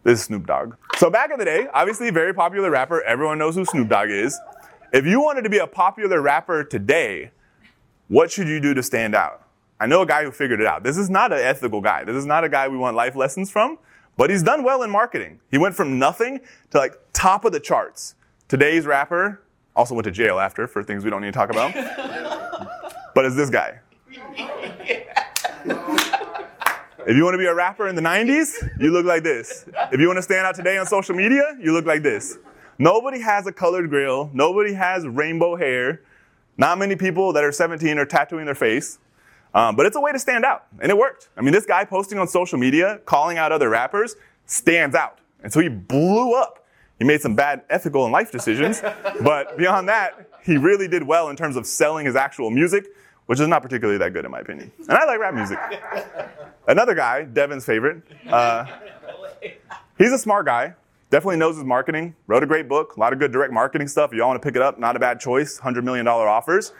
This 0.02 0.18
is 0.18 0.24
Snoop 0.24 0.46
Dogg. 0.46 0.74
So 0.96 1.10
back 1.10 1.30
in 1.30 1.38
the 1.38 1.44
day, 1.44 1.68
obviously 1.72 2.10
very 2.10 2.34
popular 2.34 2.70
rapper. 2.70 3.02
Everyone 3.02 3.38
knows 3.38 3.54
who 3.54 3.64
Snoop 3.64 3.88
Dogg 3.88 4.10
is. 4.10 4.40
If 4.92 5.06
you 5.06 5.20
wanted 5.20 5.42
to 5.42 5.50
be 5.50 5.58
a 5.58 5.66
popular 5.66 6.20
rapper 6.20 6.64
today, 6.64 7.30
what 8.08 8.32
should 8.32 8.48
you 8.48 8.58
do 8.58 8.74
to 8.74 8.82
stand 8.82 9.14
out? 9.14 9.46
I 9.78 9.86
know 9.86 10.02
a 10.02 10.06
guy 10.06 10.24
who 10.24 10.32
figured 10.32 10.60
it 10.60 10.66
out. 10.66 10.82
This 10.82 10.96
is 10.96 11.08
not 11.08 11.32
an 11.32 11.38
ethical 11.38 11.80
guy. 11.80 12.04
This 12.04 12.16
is 12.16 12.26
not 12.26 12.42
a 12.42 12.48
guy 12.48 12.66
we 12.66 12.76
want 12.76 12.96
life 12.96 13.14
lessons 13.14 13.50
from, 13.50 13.78
but 14.16 14.30
he's 14.30 14.42
done 14.42 14.64
well 14.64 14.82
in 14.82 14.90
marketing. 14.90 15.40
He 15.50 15.58
went 15.58 15.74
from 15.76 15.98
nothing 15.98 16.40
to 16.70 16.78
like 16.78 16.94
top 17.12 17.44
of 17.44 17.52
the 17.52 17.60
charts. 17.60 18.14
Today's 18.48 18.84
rapper 18.84 19.42
also 19.76 19.94
went 19.94 20.04
to 20.04 20.10
jail 20.10 20.40
after 20.40 20.66
for 20.66 20.82
things 20.82 21.04
we 21.04 21.10
don't 21.10 21.20
need 21.20 21.28
to 21.28 21.32
talk 21.32 21.50
about. 21.50 21.74
but 23.14 23.24
it's 23.24 23.36
this 23.36 23.50
guy. 23.50 23.80
If 27.06 27.16
you 27.16 27.24
want 27.24 27.34
to 27.34 27.38
be 27.38 27.46
a 27.46 27.54
rapper 27.54 27.88
in 27.88 27.94
the 27.94 28.02
90s, 28.02 28.78
you 28.78 28.90
look 28.92 29.06
like 29.06 29.22
this. 29.22 29.64
If 29.90 30.00
you 30.00 30.06
want 30.06 30.18
to 30.18 30.22
stand 30.22 30.46
out 30.46 30.54
today 30.54 30.76
on 30.78 30.86
social 30.86 31.14
media, 31.14 31.56
you 31.58 31.72
look 31.72 31.86
like 31.86 32.02
this. 32.02 32.38
Nobody 32.78 33.20
has 33.20 33.46
a 33.46 33.52
colored 33.52 33.88
grill. 33.90 34.30
Nobody 34.32 34.74
has 34.74 35.06
rainbow 35.06 35.56
hair. 35.56 36.02
Not 36.56 36.78
many 36.78 36.96
people 36.96 37.32
that 37.32 37.42
are 37.42 37.52
17 37.52 37.98
are 37.98 38.04
tattooing 38.04 38.44
their 38.44 38.54
face. 38.54 38.98
Um, 39.54 39.76
but 39.76 39.86
it's 39.86 39.96
a 39.96 40.00
way 40.00 40.12
to 40.12 40.18
stand 40.18 40.44
out, 40.44 40.66
and 40.80 40.90
it 40.90 40.96
worked. 40.96 41.28
I 41.36 41.40
mean, 41.40 41.52
this 41.52 41.66
guy 41.66 41.84
posting 41.84 42.18
on 42.18 42.28
social 42.28 42.58
media, 42.58 43.00
calling 43.04 43.36
out 43.36 43.50
other 43.50 43.68
rappers, 43.68 44.14
stands 44.46 44.94
out. 44.94 45.18
And 45.42 45.52
so 45.52 45.60
he 45.60 45.68
blew 45.68 46.34
up. 46.34 46.59
He 47.00 47.06
made 47.06 47.22
some 47.22 47.34
bad 47.34 47.62
ethical 47.70 48.04
and 48.04 48.12
life 48.12 48.30
decisions, 48.30 48.82
but 49.22 49.56
beyond 49.56 49.88
that, 49.88 50.28
he 50.44 50.58
really 50.58 50.86
did 50.86 51.02
well 51.02 51.30
in 51.30 51.36
terms 51.36 51.56
of 51.56 51.66
selling 51.66 52.04
his 52.04 52.14
actual 52.14 52.50
music, 52.50 52.88
which 53.24 53.40
is 53.40 53.48
not 53.48 53.62
particularly 53.62 53.98
that 53.98 54.12
good 54.12 54.26
in 54.26 54.30
my 54.30 54.40
opinion. 54.40 54.70
And 54.80 54.92
I 54.92 55.06
like 55.06 55.18
rap 55.18 55.32
music. 55.32 55.58
Another 56.68 56.94
guy, 56.94 57.24
Devin's 57.24 57.64
favorite, 57.64 58.02
uh, 58.28 58.66
he's 59.96 60.12
a 60.12 60.18
smart 60.18 60.44
guy. 60.44 60.74
Definitely 61.10 61.38
knows 61.38 61.56
his 61.56 61.64
marketing. 61.64 62.14
Wrote 62.26 62.42
a 62.42 62.46
great 62.46 62.68
book, 62.68 62.96
a 62.96 63.00
lot 63.00 63.14
of 63.14 63.18
good 63.18 63.32
direct 63.32 63.52
marketing 63.52 63.88
stuff. 63.88 64.12
If 64.12 64.18
y'all 64.18 64.28
want 64.28 64.40
to 64.40 64.46
pick 64.46 64.54
it 64.54 64.62
up, 64.62 64.78
not 64.78 64.94
a 64.94 65.00
bad 65.00 65.18
choice. 65.20 65.58
$100 65.58 65.82
million 65.82 66.06
offers. 66.06 66.72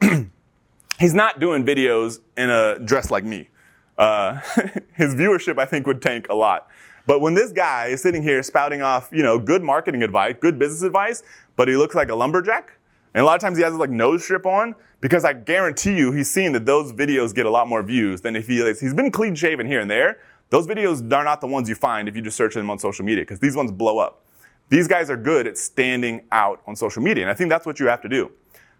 he's 1.00 1.14
not 1.14 1.40
doing 1.40 1.66
videos 1.66 2.20
in 2.36 2.48
a 2.48 2.78
dress 2.78 3.10
like 3.10 3.24
me. 3.24 3.48
Uh, 3.98 4.34
his 4.94 5.14
viewership, 5.14 5.58
I 5.58 5.64
think, 5.66 5.86
would 5.86 6.00
tank 6.00 6.28
a 6.30 6.34
lot. 6.34 6.68
But 7.08 7.22
when 7.22 7.32
this 7.32 7.52
guy 7.52 7.86
is 7.86 8.02
sitting 8.02 8.22
here 8.22 8.42
spouting 8.42 8.82
off, 8.82 9.08
you 9.10 9.22
know, 9.22 9.38
good 9.38 9.62
marketing 9.62 10.02
advice, 10.02 10.34
good 10.38 10.58
business 10.58 10.82
advice, 10.82 11.22
but 11.56 11.66
he 11.66 11.74
looks 11.74 11.94
like 11.94 12.10
a 12.10 12.14
lumberjack, 12.14 12.70
and 13.14 13.22
a 13.22 13.24
lot 13.24 13.34
of 13.34 13.40
times 13.40 13.56
he 13.56 13.64
has 13.64 13.72
his 13.72 13.80
like 13.80 13.88
nose 13.88 14.22
strip 14.22 14.44
on, 14.44 14.74
because 15.00 15.24
I 15.24 15.32
guarantee 15.32 15.96
you 15.96 16.12
he's 16.12 16.30
seen 16.30 16.52
that 16.52 16.66
those 16.66 16.92
videos 16.92 17.34
get 17.34 17.46
a 17.46 17.50
lot 17.50 17.66
more 17.66 17.82
views 17.82 18.20
than 18.20 18.36
if 18.36 18.46
he 18.46 18.60
is. 18.60 18.78
he's 18.78 18.92
been 18.92 19.10
clean 19.10 19.34
shaven 19.34 19.66
here 19.66 19.80
and 19.80 19.90
there. 19.90 20.18
Those 20.50 20.66
videos 20.66 21.00
are 21.10 21.24
not 21.24 21.40
the 21.40 21.46
ones 21.46 21.66
you 21.66 21.74
find 21.74 22.10
if 22.10 22.14
you 22.14 22.20
just 22.20 22.36
search 22.36 22.52
them 22.52 22.68
on 22.68 22.78
social 22.78 23.06
media, 23.06 23.22
because 23.22 23.40
these 23.40 23.56
ones 23.56 23.72
blow 23.72 23.98
up. 23.98 24.26
These 24.68 24.86
guys 24.86 25.08
are 25.08 25.16
good 25.16 25.46
at 25.46 25.56
standing 25.56 26.26
out 26.30 26.60
on 26.66 26.76
social 26.76 27.02
media, 27.02 27.24
and 27.24 27.30
I 27.30 27.34
think 27.34 27.48
that's 27.48 27.64
what 27.64 27.80
you 27.80 27.86
have 27.86 28.02
to 28.02 28.08
do. 28.10 28.30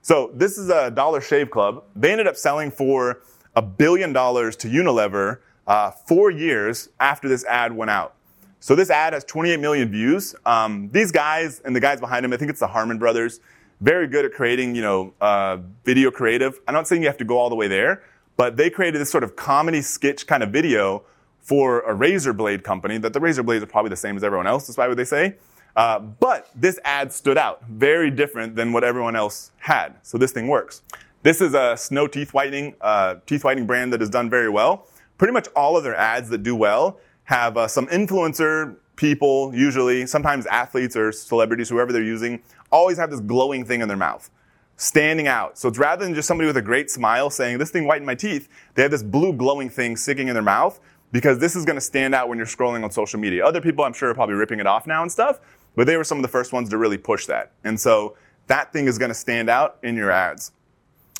So 0.03 0.33
this 0.35 0.59
is 0.59 0.69
a 0.69 0.91
Dollar 0.91 1.23
Shave 1.23 1.51
Club. 1.51 1.83
They 1.97 2.13
ended 2.13 2.27
up 2.27 2.37
selling 2.37 2.71
for 2.73 3.23
a 3.57 3.63
billion 3.63 4.13
dollars 4.13 4.55
to 4.57 4.69
Unilever 4.69 5.39
uh, 5.67 5.93
four 5.93 6.31
years 6.31 6.91
after 7.01 7.27
this 7.27 7.47
ad 7.47 7.75
went 7.75 7.91
out. 7.91 8.17
So 8.61 8.75
this 8.75 8.91
ad 8.91 9.13
has 9.13 9.25
28 9.25 9.61
million 9.61 9.91
views. 9.91 10.35
Um, 10.45 10.91
these 10.91 11.13
guys 11.13 11.61
and 11.65 11.75
the 11.75 11.81
guys 11.81 12.01
behind 12.01 12.25
them, 12.25 12.33
I 12.33 12.37
think 12.37 12.51
it's 12.51 12.61
the 12.61 12.67
Harmon 12.67 12.99
brothers, 12.99 13.41
very 13.81 14.09
good 14.09 14.25
at 14.25 14.33
creating, 14.33 14.75
you 14.75 14.83
know, 14.83 15.15
uh, 15.21 15.59
video 15.85 16.11
creative. 16.11 16.59
I'm 16.67 16.75
not 16.75 16.89
saying 16.89 17.03
you 17.03 17.09
have 17.09 17.19
to 17.19 17.25
go 17.25 17.39
all 17.39 17.49
the 17.49 17.55
way 17.57 17.69
there, 17.69 18.03
but 18.37 18.57
they 18.57 18.69
created 18.69 19.01
this 19.01 19.11
sort 19.11 19.23
of 19.23 19.37
comedy 19.37 19.81
sketch 19.81 20.27
kind 20.27 20.43
of 20.43 20.51
video 20.51 21.05
for 21.39 21.81
a 21.83 21.95
razor 21.95 22.33
blade 22.33 22.65
company 22.65 22.99
that 22.99 23.13
the 23.13 23.21
razor 23.21 23.43
blades 23.43 23.63
are 23.63 23.69
probably 23.69 23.91
the 23.91 23.97
same 23.97 24.17
as 24.17 24.25
everyone 24.25 24.47
else, 24.47 24.67
despite 24.67 24.89
what 24.89 24.97
they 24.97 25.05
say. 25.05 25.37
Uh, 25.77 26.01
but 26.01 26.51
this 26.57 26.81
ad 26.83 27.13
stood 27.13 27.39
out, 27.39 27.63
very 27.69 28.11
different 28.11 28.57
than 28.57 28.73
what 28.73 28.83
everyone 28.83 29.15
else 29.15 29.53
had. 29.59 29.95
So 30.03 30.19
this 30.19 30.33
thing 30.33 30.49
works. 30.49 30.83
This 31.23 31.41
is 31.41 31.55
a 31.55 31.77
Snow 31.77 32.09
Teeth 32.09 32.35
Whitening, 32.35 32.75
uh, 32.81 33.17
teeth 33.27 33.45
whitening 33.45 33.67
brand 33.67 33.93
that 33.93 34.01
has 34.01 34.11
done 34.11 34.29
very 34.29 34.49
well. 34.49 34.89
Pretty 35.19 35.33
much 35.33 35.47
all 35.55 35.77
of 35.77 35.85
their 35.85 35.97
ads 35.97 36.29
that 36.31 36.43
do 36.43 36.57
well 36.57 36.99
have 37.29 37.59
uh, 37.59 37.69
some 37.69 37.87
influencer 37.89 38.75
people, 38.97 39.55
usually, 39.55 40.07
sometimes 40.07 40.47
athletes 40.47 40.97
or 40.97 41.13
celebrities, 41.13 41.69
whoever 41.69 41.93
they're 41.93 42.03
using, 42.03 42.43
always 42.73 42.97
have 42.97 43.11
this 43.11 43.21
glowing 43.21 43.67
thing 43.67 43.83
in 43.83 43.89
their 43.89 43.99
mouth, 43.99 44.31
standing 44.79 45.27
out. 45.27 45.59
So 45.59 45.69
it's 45.69 45.77
rather 45.77 46.07
than 46.07 46.15
just 46.15 46.27
somebody 46.27 46.47
with 46.47 46.57
a 46.57 46.63
great 46.63 46.91
smile 46.91 47.29
saying, 47.29 47.59
this 47.59 47.71
thing 47.71 47.85
whitened 47.85 48.07
my 48.07 48.15
teeth, 48.15 48.49
they 48.75 48.81
have 48.81 48.91
this 48.91 49.03
blue 49.03 49.35
glowing 49.35 49.69
thing 49.69 49.95
sticking 49.95 50.29
in 50.29 50.35
their 50.35 50.43
mouth 50.43 50.81
because 51.13 51.39
this 51.39 51.55
is 51.55 51.67
going 51.67 51.77
to 51.77 51.83
stand 51.83 52.15
out 52.15 52.31
when 52.31 52.39
you're 52.39 52.47
scrolling 52.47 52.83
on 52.83 52.91
social 52.91 53.21
media. 53.21 53.45
Other 53.45 53.61
people, 53.61 53.85
I'm 53.85 53.93
sure, 53.93 54.09
are 54.09 54.15
probably 54.15 54.35
ripping 54.35 54.59
it 54.59 54.67
off 54.67 54.87
now 54.87 55.03
and 55.03 55.13
stuff, 55.13 55.39
but 55.77 55.87
they 55.87 55.99
were 55.99 56.05
some 56.05 56.17
of 56.17 56.23
the 56.23 56.29
first 56.29 56.55
ones 56.55 56.71
to 56.71 56.79
really 56.79 56.97
push 56.97 57.27
that. 57.27 57.53
And 57.63 57.79
so 57.79 58.17
that 58.47 58.73
thing 58.73 58.87
is 58.87 58.97
going 58.97 59.11
to 59.11 59.15
stand 59.15 59.51
out 59.51 59.77
in 59.83 59.97
your 59.97 60.11
ads. 60.11 60.53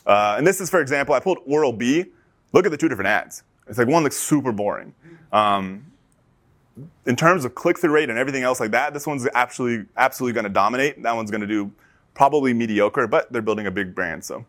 Uh, 0.07 0.37
and 0.39 0.47
this 0.47 0.59
is, 0.63 0.71
for 0.71 0.81
example, 0.81 1.15
I 1.15 1.21
pulled 1.21 1.41
Oral 1.47 1.75
B. 1.75 2.07
Look 2.55 2.65
at 2.65 2.71
the 2.71 2.79
two 2.79 2.89
different 2.89 3.09
ads. 3.09 3.43
It's 3.67 3.77
like 3.77 3.89
one 3.89 4.05
looks 4.05 4.17
super 4.17 4.53
boring. 4.53 4.95
Um, 5.33 5.85
in 7.07 7.17
terms 7.17 7.45
of 7.45 7.55
click-through 7.55 7.91
rate 7.91 8.11
and 8.11 8.19
everything 8.19 8.43
else 8.43 8.61
like 8.61 8.71
that, 8.73 8.95
this 8.95 9.07
one's 9.07 9.27
absolutely 9.35 9.87
absolutely 9.97 10.35
going 10.35 10.45
to 10.45 10.51
dominate. 10.51 11.03
That 11.03 11.15
one's 11.15 11.31
going 11.31 11.41
to 11.41 11.47
do 11.47 11.73
probably 12.15 12.53
mediocre, 12.53 13.07
but 13.07 13.33
they're 13.33 13.43
building 13.43 13.67
a 13.67 13.71
big 13.71 13.95
brand. 13.95 14.25
So 14.25 14.45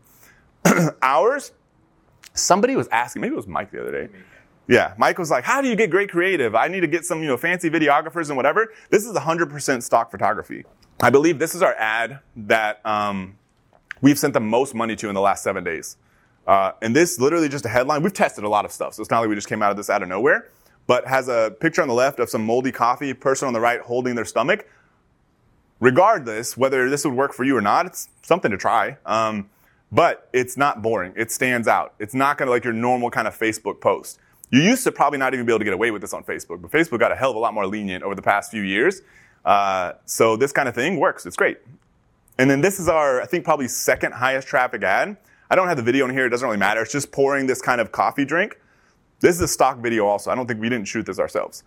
ours, 1.02 1.52
somebody 2.34 2.76
was 2.76 2.88
asking, 2.90 3.22
maybe 3.22 3.34
it 3.34 3.38
was 3.38 3.48
Mike 3.48 3.72
the 3.72 3.82
other 3.82 3.92
day. 3.92 4.14
Yeah, 4.68 4.94
Mike 4.98 5.18
was 5.18 5.32
like, 5.32 5.44
"How 5.44 5.62
do 5.62 5.68
you 5.68 5.76
get 5.76 5.90
great 5.90 6.12
creative? 6.12 6.54
I 6.54 6.68
need 6.68 6.82
to 6.82 6.88
get 6.88 7.04
some, 7.04 7.22
you 7.22 7.28
know, 7.28 7.38
fancy 7.38 7.72
videographers 7.72 8.28
and 8.28 8.38
whatever." 8.38 8.72
This 8.92 9.04
is 9.04 9.18
100% 9.18 9.82
stock 9.82 10.12
photography. 10.12 10.64
I 11.02 11.10
believe 11.10 11.40
this 11.40 11.56
is 11.56 11.64
our 11.64 11.74
ad 11.74 12.20
that 12.36 12.86
um, 12.86 13.38
we've 14.02 14.20
sent 14.20 14.36
the 14.36 14.40
most 14.40 14.76
money 14.76 14.96
to 14.98 15.10
in 15.10 15.16
the 15.16 15.22
last 15.22 15.44
seven 15.44 15.64
days. 15.64 15.98
Uh, 16.46 16.74
and 16.82 16.96
this 16.96 17.20
literally 17.20 17.50
just 17.50 17.66
a 17.66 17.70
headline. 17.70 18.04
We've 18.04 18.14
tested 18.14 18.44
a 18.44 18.50
lot 18.50 18.64
of 18.64 18.72
stuff, 18.72 18.94
so 18.94 19.02
it's 19.02 19.10
not 19.10 19.22
like 19.22 19.30
we 19.30 19.36
just 19.36 19.50
came 19.50 19.64
out 19.64 19.72
of 19.72 19.78
this 19.78 19.90
out 19.90 20.04
of 20.04 20.10
nowhere. 20.10 20.50
But 20.90 21.06
has 21.08 21.28
a 21.28 21.56
picture 21.60 21.84
on 21.84 21.88
the 21.88 21.94
left 21.94 22.20
of 22.20 22.32
some 22.32 22.44
moldy 22.44 22.72
coffee, 22.72 23.14
person 23.14 23.48
on 23.48 23.54
the 23.54 23.60
right 23.60 23.80
holding 23.80 24.16
their 24.16 24.26
stomach. 24.26 24.68
Regardless, 25.80 26.58
whether 26.58 26.90
this 26.90 27.06
would 27.06 27.14
work 27.14 27.32
for 27.32 27.44
you 27.44 27.56
or 27.56 27.62
not, 27.62 27.86
it's 27.86 28.10
something 28.24 28.50
to 28.50 28.58
try. 28.58 28.98
Um, 29.06 29.52
but 29.92 30.28
it's 30.34 30.58
not 30.58 30.82
boring. 30.82 31.14
It 31.16 31.32
stands 31.32 31.68
out. 31.68 31.94
It's 32.00 32.16
not 32.16 32.40
going 32.40 32.48
to 32.48 32.52
like 32.52 32.64
your 32.64 32.74
normal 32.74 33.12
kind 33.12 33.28
of 33.28 33.38
Facebook 33.38 33.82
post. 33.82 34.18
You 34.50 34.62
used 34.62 34.84
to 34.86 34.92
probably 34.92 35.20
not 35.20 35.36
even 35.36 35.46
be 35.46 35.52
able 35.52 35.60
to 35.60 35.66
get 35.66 35.76
away 35.76 35.92
with 35.92 36.02
this 36.02 36.12
on 36.12 36.24
Facebook, 36.24 36.60
but 36.60 36.72
Facebook 36.72 37.00
got 37.00 37.12
a 37.12 37.16
hell 37.16 37.30
of 37.30 37.36
a 37.36 37.40
lot 37.40 37.54
more 37.54 37.68
lenient 37.68 38.04
over 38.04 38.16
the 38.16 38.24
past 38.24 38.50
few 38.50 38.64
years. 38.64 39.04
Uh, 39.46 39.94
so 40.06 40.36
this 40.36 40.52
kind 40.52 40.68
of 40.68 40.74
thing 40.74 41.00
works. 41.00 41.24
It's 41.28 41.36
great. 41.36 41.60
And 42.40 42.50
then 42.50 42.62
this 42.62 42.80
is 42.80 42.90
our, 42.90 43.22
I 43.22 43.28
think, 43.28 43.46
probably 43.46 43.68
second 43.68 44.14
highest 44.14 44.48
traffic 44.48 44.82
ad. 44.82 45.18
I 45.52 45.56
don't 45.56 45.68
have 45.68 45.78
the 45.78 45.84
video 45.84 46.06
in 46.06 46.12
here. 46.12 46.26
It 46.26 46.30
doesn't 46.30 46.48
really 46.48 46.58
matter. 46.58 46.82
It's 46.82 46.92
just 46.92 47.12
pouring 47.12 47.46
this 47.46 47.62
kind 47.62 47.80
of 47.80 47.92
coffee 47.92 48.26
drink. 48.26 48.60
This 49.20 49.36
is 49.36 49.42
a 49.42 49.48
stock 49.48 49.80
video 49.80 50.06
also. 50.06 50.32
I 50.32 50.36
don't 50.36 50.48
think 50.48 50.62
we 50.62 50.70
didn't 50.70 50.88
shoot 50.88 51.06
this 51.06 51.20
ourselves. 51.20 51.64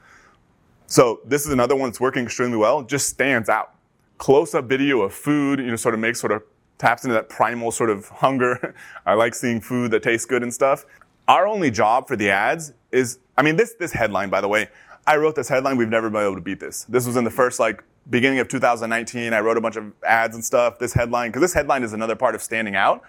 So 0.86 1.20
this 1.24 1.46
is 1.46 1.52
another 1.52 1.76
one 1.76 1.90
that's 1.90 2.00
working 2.00 2.24
extremely 2.24 2.56
well. 2.56 2.82
Just 2.82 3.08
stands 3.08 3.48
out. 3.48 3.74
close-up 4.18 4.66
video 4.66 5.00
of 5.00 5.12
food, 5.12 5.58
you 5.58 5.66
know, 5.66 5.76
sort 5.76 5.94
of 5.94 6.00
makes 6.00 6.20
sort 6.20 6.32
of 6.32 6.42
taps 6.78 7.04
into 7.04 7.14
that 7.14 7.28
primal 7.28 7.70
sort 7.72 7.90
of 7.90 8.08
hunger. 8.08 8.74
I 9.06 9.14
like 9.14 9.34
seeing 9.34 9.60
food 9.60 9.90
that 9.92 10.02
tastes 10.02 10.26
good 10.26 10.42
and 10.42 10.52
stuff. 10.52 10.84
Our 11.28 11.46
only 11.46 11.70
job 11.70 12.08
for 12.08 12.16
the 12.16 12.30
ads 12.30 12.72
is, 12.90 13.18
I 13.36 13.42
mean, 13.42 13.56
this 13.56 13.74
this 13.74 13.92
headline, 13.92 14.30
by 14.30 14.40
the 14.40 14.48
way, 14.48 14.68
I 15.06 15.16
wrote 15.16 15.34
this 15.34 15.48
headline. 15.48 15.76
We've 15.76 15.88
never 15.88 16.10
been 16.10 16.22
able 16.22 16.34
to 16.34 16.40
beat 16.40 16.60
this. 16.60 16.84
This 16.84 17.06
was 17.06 17.16
in 17.16 17.24
the 17.24 17.30
first 17.30 17.58
like 17.58 17.82
beginning 18.10 18.38
of 18.38 18.48
2019. 18.48 19.32
I 19.32 19.40
wrote 19.40 19.56
a 19.56 19.60
bunch 19.60 19.76
of 19.76 19.92
ads 20.06 20.34
and 20.34 20.44
stuff. 20.44 20.78
This 20.78 20.92
headline, 20.92 21.30
because 21.30 21.42
this 21.42 21.54
headline 21.54 21.82
is 21.82 21.92
another 21.92 22.16
part 22.16 22.34
of 22.34 22.42
standing 22.42 22.76
out. 22.76 23.02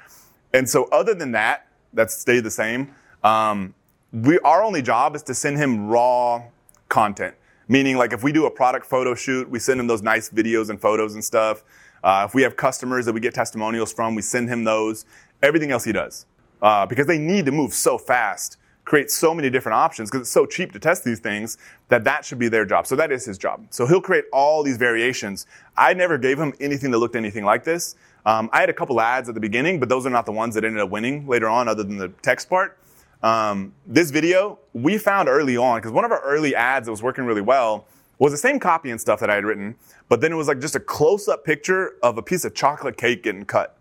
And 0.53 0.69
so, 0.69 0.85
other 0.85 1.13
than 1.13 1.31
that, 1.31 1.67
that's 1.93 2.15
stayed 2.17 2.43
the 2.43 2.51
same. 2.51 2.93
Um, 3.23 3.73
we 4.13 4.37
our 4.39 4.63
only 4.63 4.81
job 4.81 5.15
is 5.15 5.23
to 5.23 5.33
send 5.33 5.57
him 5.57 5.87
raw 5.87 6.43
content. 6.87 7.35
Meaning, 7.67 7.97
like 7.97 8.13
if 8.13 8.23
we 8.23 8.31
do 8.31 8.45
a 8.45 8.51
product 8.51 8.85
photo 8.85 9.15
shoot, 9.15 9.49
we 9.49 9.57
send 9.57 9.79
him 9.79 9.87
those 9.87 10.01
nice 10.01 10.29
videos 10.29 10.69
and 10.69 10.79
photos 10.79 11.15
and 11.15 11.23
stuff. 11.23 11.63
Uh, 12.03 12.25
if 12.27 12.35
we 12.35 12.43
have 12.43 12.55
customers 12.55 13.05
that 13.05 13.13
we 13.13 13.19
get 13.19 13.33
testimonials 13.33 13.91
from, 13.91 14.13
we 14.13 14.21
send 14.21 14.49
him 14.49 14.63
those. 14.63 15.05
Everything 15.41 15.71
else 15.71 15.83
he 15.83 15.91
does, 15.91 16.25
uh, 16.61 16.85
because 16.85 17.07
they 17.07 17.17
need 17.17 17.45
to 17.45 17.51
move 17.51 17.73
so 17.73 17.97
fast, 17.97 18.57
create 18.85 19.09
so 19.09 19.33
many 19.33 19.49
different 19.49 19.75
options 19.75 20.11
because 20.11 20.21
it's 20.21 20.31
so 20.31 20.45
cheap 20.45 20.73
to 20.73 20.79
test 20.79 21.03
these 21.03 21.19
things 21.19 21.57
that 21.87 22.03
that 22.03 22.25
should 22.25 22.37
be 22.37 22.49
their 22.49 22.65
job. 22.65 22.85
So 22.85 22.95
that 22.97 23.11
is 23.11 23.25
his 23.25 23.37
job. 23.37 23.65
So 23.69 23.87
he'll 23.87 24.01
create 24.01 24.25
all 24.33 24.61
these 24.61 24.77
variations. 24.77 25.47
I 25.77 25.93
never 25.93 26.17
gave 26.17 26.37
him 26.37 26.53
anything 26.59 26.91
that 26.91 26.99
looked 26.99 27.15
anything 27.15 27.45
like 27.45 27.63
this. 27.63 27.95
Um, 28.25 28.49
I 28.53 28.59
had 28.59 28.69
a 28.69 28.73
couple 28.73 29.01
ads 29.01 29.27
at 29.27 29.35
the 29.35 29.41
beginning, 29.41 29.79
but 29.79 29.89
those 29.89 30.05
are 30.05 30.09
not 30.09 30.25
the 30.25 30.31
ones 30.31 30.55
that 30.55 30.63
ended 30.63 30.81
up 30.81 30.89
winning 30.89 31.27
later 31.27 31.47
on, 31.47 31.67
other 31.67 31.83
than 31.83 31.97
the 31.97 32.09
text 32.21 32.49
part. 32.49 32.77
Um, 33.23 33.73
this 33.87 34.11
video 34.11 34.59
we 34.73 34.97
found 34.97 35.29
early 35.29 35.55
on 35.55 35.77
because 35.79 35.93
one 35.93 36.03
of 36.03 36.11
our 36.11 36.21
early 36.21 36.53
ads 36.53 36.85
that 36.85 36.91
was 36.91 37.01
working 37.01 37.23
really 37.23 37.41
well 37.41 37.87
was 38.19 38.31
the 38.31 38.37
same 38.37 38.59
copy 38.59 38.91
and 38.91 38.99
stuff 38.99 39.19
that 39.21 39.29
I 39.29 39.35
had 39.35 39.45
written, 39.45 39.75
but 40.09 40.21
then 40.21 40.31
it 40.31 40.35
was 40.35 40.47
like 40.47 40.59
just 40.59 40.75
a 40.75 40.79
close-up 40.79 41.43
picture 41.43 41.95
of 42.03 42.17
a 42.17 42.21
piece 42.21 42.45
of 42.45 42.53
chocolate 42.53 42.97
cake 42.97 43.23
getting 43.23 43.45
cut. 43.45 43.77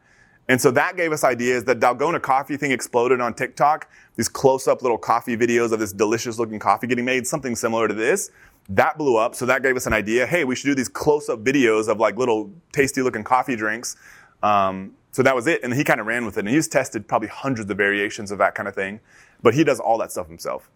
And 0.48 0.60
so 0.60 0.70
that 0.72 0.96
gave 0.96 1.12
us 1.12 1.22
ideas. 1.22 1.64
That 1.64 1.80
Dalgona 1.80 2.20
coffee 2.20 2.56
thing 2.56 2.72
exploded 2.72 3.20
on 3.20 3.34
TikTok. 3.34 3.88
These 4.16 4.28
close-up 4.28 4.82
little 4.82 4.98
coffee 4.98 5.36
videos 5.36 5.72
of 5.72 5.78
this 5.78 5.92
delicious-looking 5.92 6.58
coffee 6.58 6.86
getting 6.86 7.04
made, 7.04 7.26
something 7.26 7.54
similar 7.54 7.86
to 7.86 7.94
this. 7.94 8.30
That 8.68 8.98
blew 8.98 9.16
up. 9.16 9.34
So 9.34 9.46
that 9.46 9.62
gave 9.62 9.76
us 9.76 9.86
an 9.86 9.92
idea. 9.92 10.26
Hey, 10.26 10.44
we 10.44 10.56
should 10.56 10.66
do 10.66 10.74
these 10.74 10.88
close-up 10.88 11.44
videos 11.44 11.88
of 11.88 12.00
like 12.00 12.16
little 12.16 12.50
tasty-looking 12.72 13.22
coffee 13.24 13.54
drinks. 13.54 13.96
Um, 14.42 14.94
so 15.12 15.22
that 15.22 15.34
was 15.34 15.46
it. 15.46 15.62
And 15.62 15.72
he 15.74 15.84
kind 15.84 16.00
of 16.00 16.06
ran 16.06 16.24
with 16.24 16.36
it. 16.36 16.40
And 16.40 16.48
he's 16.48 16.66
tested 16.66 17.06
probably 17.06 17.28
hundreds 17.28 17.70
of 17.70 17.76
variations 17.76 18.32
of 18.32 18.38
that 18.38 18.54
kind 18.56 18.68
of 18.68 18.74
thing. 18.74 18.98
But 19.42 19.54
he 19.54 19.64
does 19.64 19.80
all 19.80 19.98
that 19.98 20.12
stuff 20.12 20.28
himself. 20.28 20.70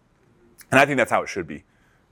And 0.71 0.79
I 0.79 0.85
think 0.85 0.97
that's 0.97 1.11
how 1.11 1.23
it 1.23 1.29
should 1.29 1.47
be 1.47 1.63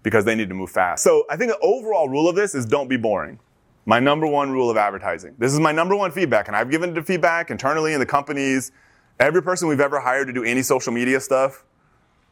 because 0.03 0.23
they 0.23 0.35
need 0.35 0.49
to 0.49 0.55
move 0.55 0.69
fast. 0.69 1.03
So 1.03 1.25
I 1.29 1.35
think 1.35 1.51
the 1.51 1.59
overall 1.59 2.07
rule 2.07 2.29
of 2.29 2.35
this 2.35 2.55
is 2.55 2.65
don't 2.65 2.87
be 2.87 2.97
boring. 2.97 3.39
My 3.85 3.99
number 3.99 4.25
one 4.25 4.51
rule 4.51 4.69
of 4.69 4.77
advertising. 4.77 5.35
This 5.37 5.53
is 5.53 5.59
my 5.59 5.71
number 5.71 5.95
one 5.95 6.11
feedback, 6.11 6.47
and 6.47 6.55
I've 6.55 6.71
given 6.71 6.95
it 6.95 7.05
feedback 7.05 7.51
internally 7.51 7.93
in 7.93 7.99
the 7.99 8.05
companies. 8.05 8.71
Every 9.19 9.43
person 9.43 9.67
we've 9.67 9.79
ever 9.79 9.99
hired 9.99 10.27
to 10.27 10.33
do 10.33 10.43
any 10.43 10.61
social 10.61 10.91
media 10.91 11.19
stuff, 11.19 11.63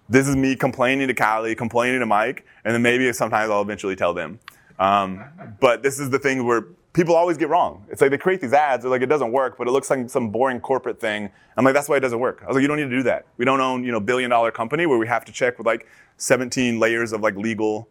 this 0.09 0.27
is 0.27 0.35
me 0.35 0.55
complaining 0.55 1.07
to 1.07 1.13
Callie, 1.13 1.55
complaining 1.55 1.99
to 1.99 2.05
Mike, 2.05 2.45
and 2.65 2.73
then 2.73 2.81
maybe 2.81 3.11
sometimes 3.13 3.51
I'll 3.51 3.61
eventually 3.61 3.95
tell 3.95 4.13
them. 4.13 4.39
Um, 4.79 5.23
but 5.59 5.83
this 5.83 5.99
is 5.99 6.09
the 6.09 6.19
thing 6.19 6.45
where 6.45 6.65
people 6.93 7.15
always 7.15 7.37
get 7.37 7.49
wrong. 7.49 7.85
It's 7.89 8.01
like 8.01 8.11
they 8.11 8.17
create 8.17 8.39
these 8.39 8.53
ads, 8.53 8.83
they're 8.83 8.91
like, 8.91 9.01
it 9.01 9.07
doesn't 9.07 9.31
work, 9.31 9.57
but 9.57 9.67
it 9.67 9.71
looks 9.71 9.89
like 9.89 10.09
some 10.09 10.29
boring 10.29 10.59
corporate 10.59 10.99
thing. 10.99 11.29
I'm 11.57 11.65
like, 11.65 11.73
that's 11.73 11.89
why 11.89 11.97
it 11.97 12.01
doesn't 12.01 12.19
work. 12.19 12.41
I 12.43 12.47
was 12.47 12.55
like, 12.55 12.61
you 12.61 12.67
don't 12.67 12.77
need 12.77 12.83
to 12.83 12.89
do 12.89 13.03
that. 13.03 13.25
We 13.37 13.45
don't 13.45 13.59
own, 13.59 13.83
you 13.83 13.91
know, 13.91 13.99
billion 13.99 14.29
dollar 14.29 14.51
company 14.51 14.85
where 14.85 14.97
we 14.97 15.07
have 15.07 15.25
to 15.25 15.31
check 15.31 15.57
with 15.57 15.67
like 15.67 15.87
17 16.17 16.79
layers 16.79 17.11
of 17.11 17.21
like 17.21 17.35
legal 17.35 17.89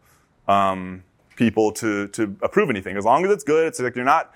um, 0.48 1.02
people 1.36 1.72
to 1.72 2.08
to 2.08 2.36
approve 2.42 2.70
anything. 2.70 2.96
As 2.96 3.04
long 3.04 3.24
as 3.24 3.30
it's 3.30 3.44
good, 3.44 3.66
it's 3.66 3.80
like 3.80 3.96
you're 3.96 4.04
not 4.04 4.32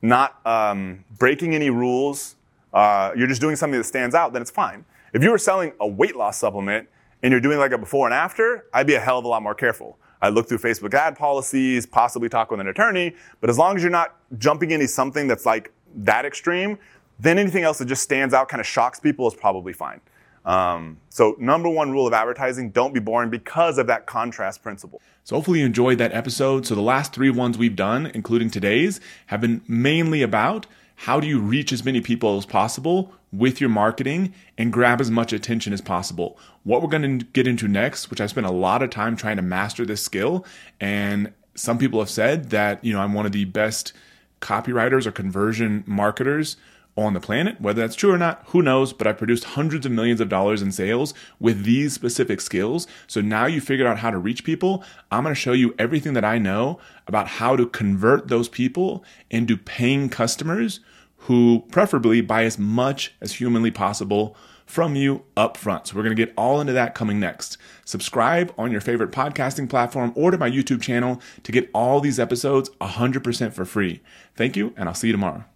not 0.00 0.44
um, 0.46 1.04
breaking 1.18 1.54
any 1.54 1.70
rules. 1.70 2.36
Uh, 2.72 3.12
you're 3.16 3.28
just 3.28 3.40
doing 3.40 3.54
something 3.54 3.78
that 3.78 3.84
stands 3.84 4.14
out, 4.14 4.32
then 4.32 4.42
it's 4.42 4.50
fine. 4.50 4.84
If 5.12 5.22
you 5.22 5.30
were 5.30 5.38
selling 5.38 5.72
a 5.78 5.86
weight 5.86 6.16
loss 6.16 6.38
supplement 6.38 6.88
and 7.22 7.30
you're 7.30 7.40
doing 7.40 7.58
like 7.58 7.72
a 7.72 7.78
before 7.78 8.06
and 8.06 8.14
after, 8.14 8.66
I'd 8.72 8.86
be 8.86 8.94
a 8.94 9.00
hell 9.00 9.18
of 9.18 9.24
a 9.24 9.28
lot 9.28 9.42
more 9.42 9.54
careful. 9.54 9.98
I'd 10.20 10.34
look 10.34 10.48
through 10.48 10.58
Facebook 10.58 10.94
ad 10.94 11.16
policies, 11.16 11.84
possibly 11.84 12.28
talk 12.28 12.50
with 12.50 12.60
an 12.60 12.68
attorney. 12.68 13.14
But 13.40 13.50
as 13.50 13.58
long 13.58 13.76
as 13.76 13.82
you're 13.82 13.90
not 13.90 14.16
jumping 14.38 14.70
into 14.70 14.86
something 14.88 15.26
that's 15.26 15.44
like 15.44 15.72
that 15.96 16.24
extreme, 16.24 16.78
then 17.18 17.38
anything 17.38 17.64
else 17.64 17.78
that 17.78 17.86
just 17.86 18.02
stands 18.02 18.32
out, 18.32 18.48
kind 18.48 18.60
of 18.60 18.66
shocks 18.66 19.00
people, 19.00 19.26
is 19.26 19.34
probably 19.34 19.72
fine. 19.72 20.00
Um, 20.44 20.98
so, 21.08 21.36
number 21.38 21.68
one 21.68 21.92
rule 21.92 22.06
of 22.06 22.12
advertising 22.12 22.70
don't 22.70 22.92
be 22.92 22.98
boring 22.98 23.30
because 23.30 23.78
of 23.78 23.86
that 23.86 24.06
contrast 24.06 24.62
principle. 24.62 25.00
So, 25.22 25.36
hopefully, 25.36 25.60
you 25.60 25.66
enjoyed 25.66 25.98
that 25.98 26.12
episode. 26.12 26.66
So, 26.66 26.74
the 26.74 26.80
last 26.80 27.12
three 27.12 27.30
ones 27.30 27.56
we've 27.56 27.76
done, 27.76 28.10
including 28.12 28.50
today's, 28.50 29.00
have 29.26 29.40
been 29.40 29.62
mainly 29.68 30.22
about 30.22 30.66
how 30.96 31.20
do 31.20 31.28
you 31.28 31.40
reach 31.40 31.72
as 31.72 31.84
many 31.84 32.00
people 32.00 32.36
as 32.38 32.46
possible 32.46 33.12
with 33.32 33.60
your 33.60 33.70
marketing 33.70 34.34
and 34.58 34.72
grab 34.72 35.00
as 35.00 35.10
much 35.10 35.32
attention 35.32 35.72
as 35.72 35.80
possible. 35.80 36.38
What 36.64 36.82
we're 36.82 36.88
going 36.88 37.18
to 37.18 37.24
get 37.26 37.46
into 37.46 37.66
next, 37.66 38.10
which 38.10 38.20
I 38.20 38.26
spent 38.26 38.46
a 38.46 38.52
lot 38.52 38.82
of 38.82 38.90
time 38.90 39.16
trying 39.16 39.36
to 39.36 39.42
master 39.42 39.86
this 39.86 40.02
skill, 40.02 40.44
and 40.80 41.32
some 41.54 41.78
people 41.78 42.00
have 42.00 42.10
said 42.10 42.50
that, 42.50 42.84
you 42.84 42.92
know, 42.92 43.00
I'm 43.00 43.14
one 43.14 43.26
of 43.26 43.32
the 43.32 43.46
best 43.46 43.92
copywriters 44.40 45.06
or 45.06 45.12
conversion 45.12 45.84
marketers 45.86 46.56
on 46.96 47.14
the 47.14 47.20
planet. 47.20 47.58
Whether 47.60 47.80
that's 47.80 47.96
true 47.96 48.12
or 48.12 48.18
not, 48.18 48.42
who 48.48 48.60
knows? 48.60 48.92
But 48.92 49.06
I've 49.06 49.16
produced 49.16 49.44
hundreds 49.44 49.86
of 49.86 49.92
millions 49.92 50.20
of 50.20 50.28
dollars 50.28 50.60
in 50.60 50.72
sales 50.72 51.14
with 51.40 51.64
these 51.64 51.94
specific 51.94 52.40
skills. 52.40 52.86
So 53.06 53.20
now 53.20 53.46
you 53.46 53.60
figured 53.60 53.86
out 53.86 53.98
how 53.98 54.10
to 54.10 54.18
reach 54.18 54.44
people. 54.44 54.84
I'm 55.10 55.22
going 55.22 55.34
to 55.34 55.40
show 55.40 55.52
you 55.52 55.74
everything 55.78 56.12
that 56.14 56.24
I 56.24 56.38
know 56.38 56.78
about 57.06 57.28
how 57.28 57.56
to 57.56 57.66
convert 57.66 58.28
those 58.28 58.48
people 58.48 59.04
into 59.30 59.56
paying 59.56 60.10
customers 60.10 60.80
who 61.26 61.64
preferably 61.70 62.20
buy 62.20 62.44
as 62.44 62.58
much 62.58 63.14
as 63.20 63.34
humanly 63.34 63.70
possible 63.70 64.36
from 64.66 64.96
you 64.96 65.22
up 65.36 65.56
front. 65.56 65.86
So 65.86 65.96
we're 65.96 66.02
going 66.02 66.16
to 66.16 66.26
get 66.26 66.34
all 66.36 66.60
into 66.60 66.72
that 66.72 66.94
coming 66.94 67.20
next. 67.20 67.58
Subscribe 67.84 68.52
on 68.56 68.72
your 68.72 68.80
favorite 68.80 69.12
podcasting 69.12 69.68
platform 69.68 70.12
or 70.16 70.30
to 70.30 70.38
my 70.38 70.50
YouTube 70.50 70.80
channel 70.80 71.20
to 71.42 71.52
get 71.52 71.70
all 71.74 72.00
these 72.00 72.18
episodes 72.18 72.70
100% 72.80 73.52
for 73.52 73.64
free. 73.64 74.00
Thank 74.34 74.56
you, 74.56 74.72
and 74.76 74.88
I'll 74.88 74.94
see 74.94 75.08
you 75.08 75.12
tomorrow. 75.12 75.44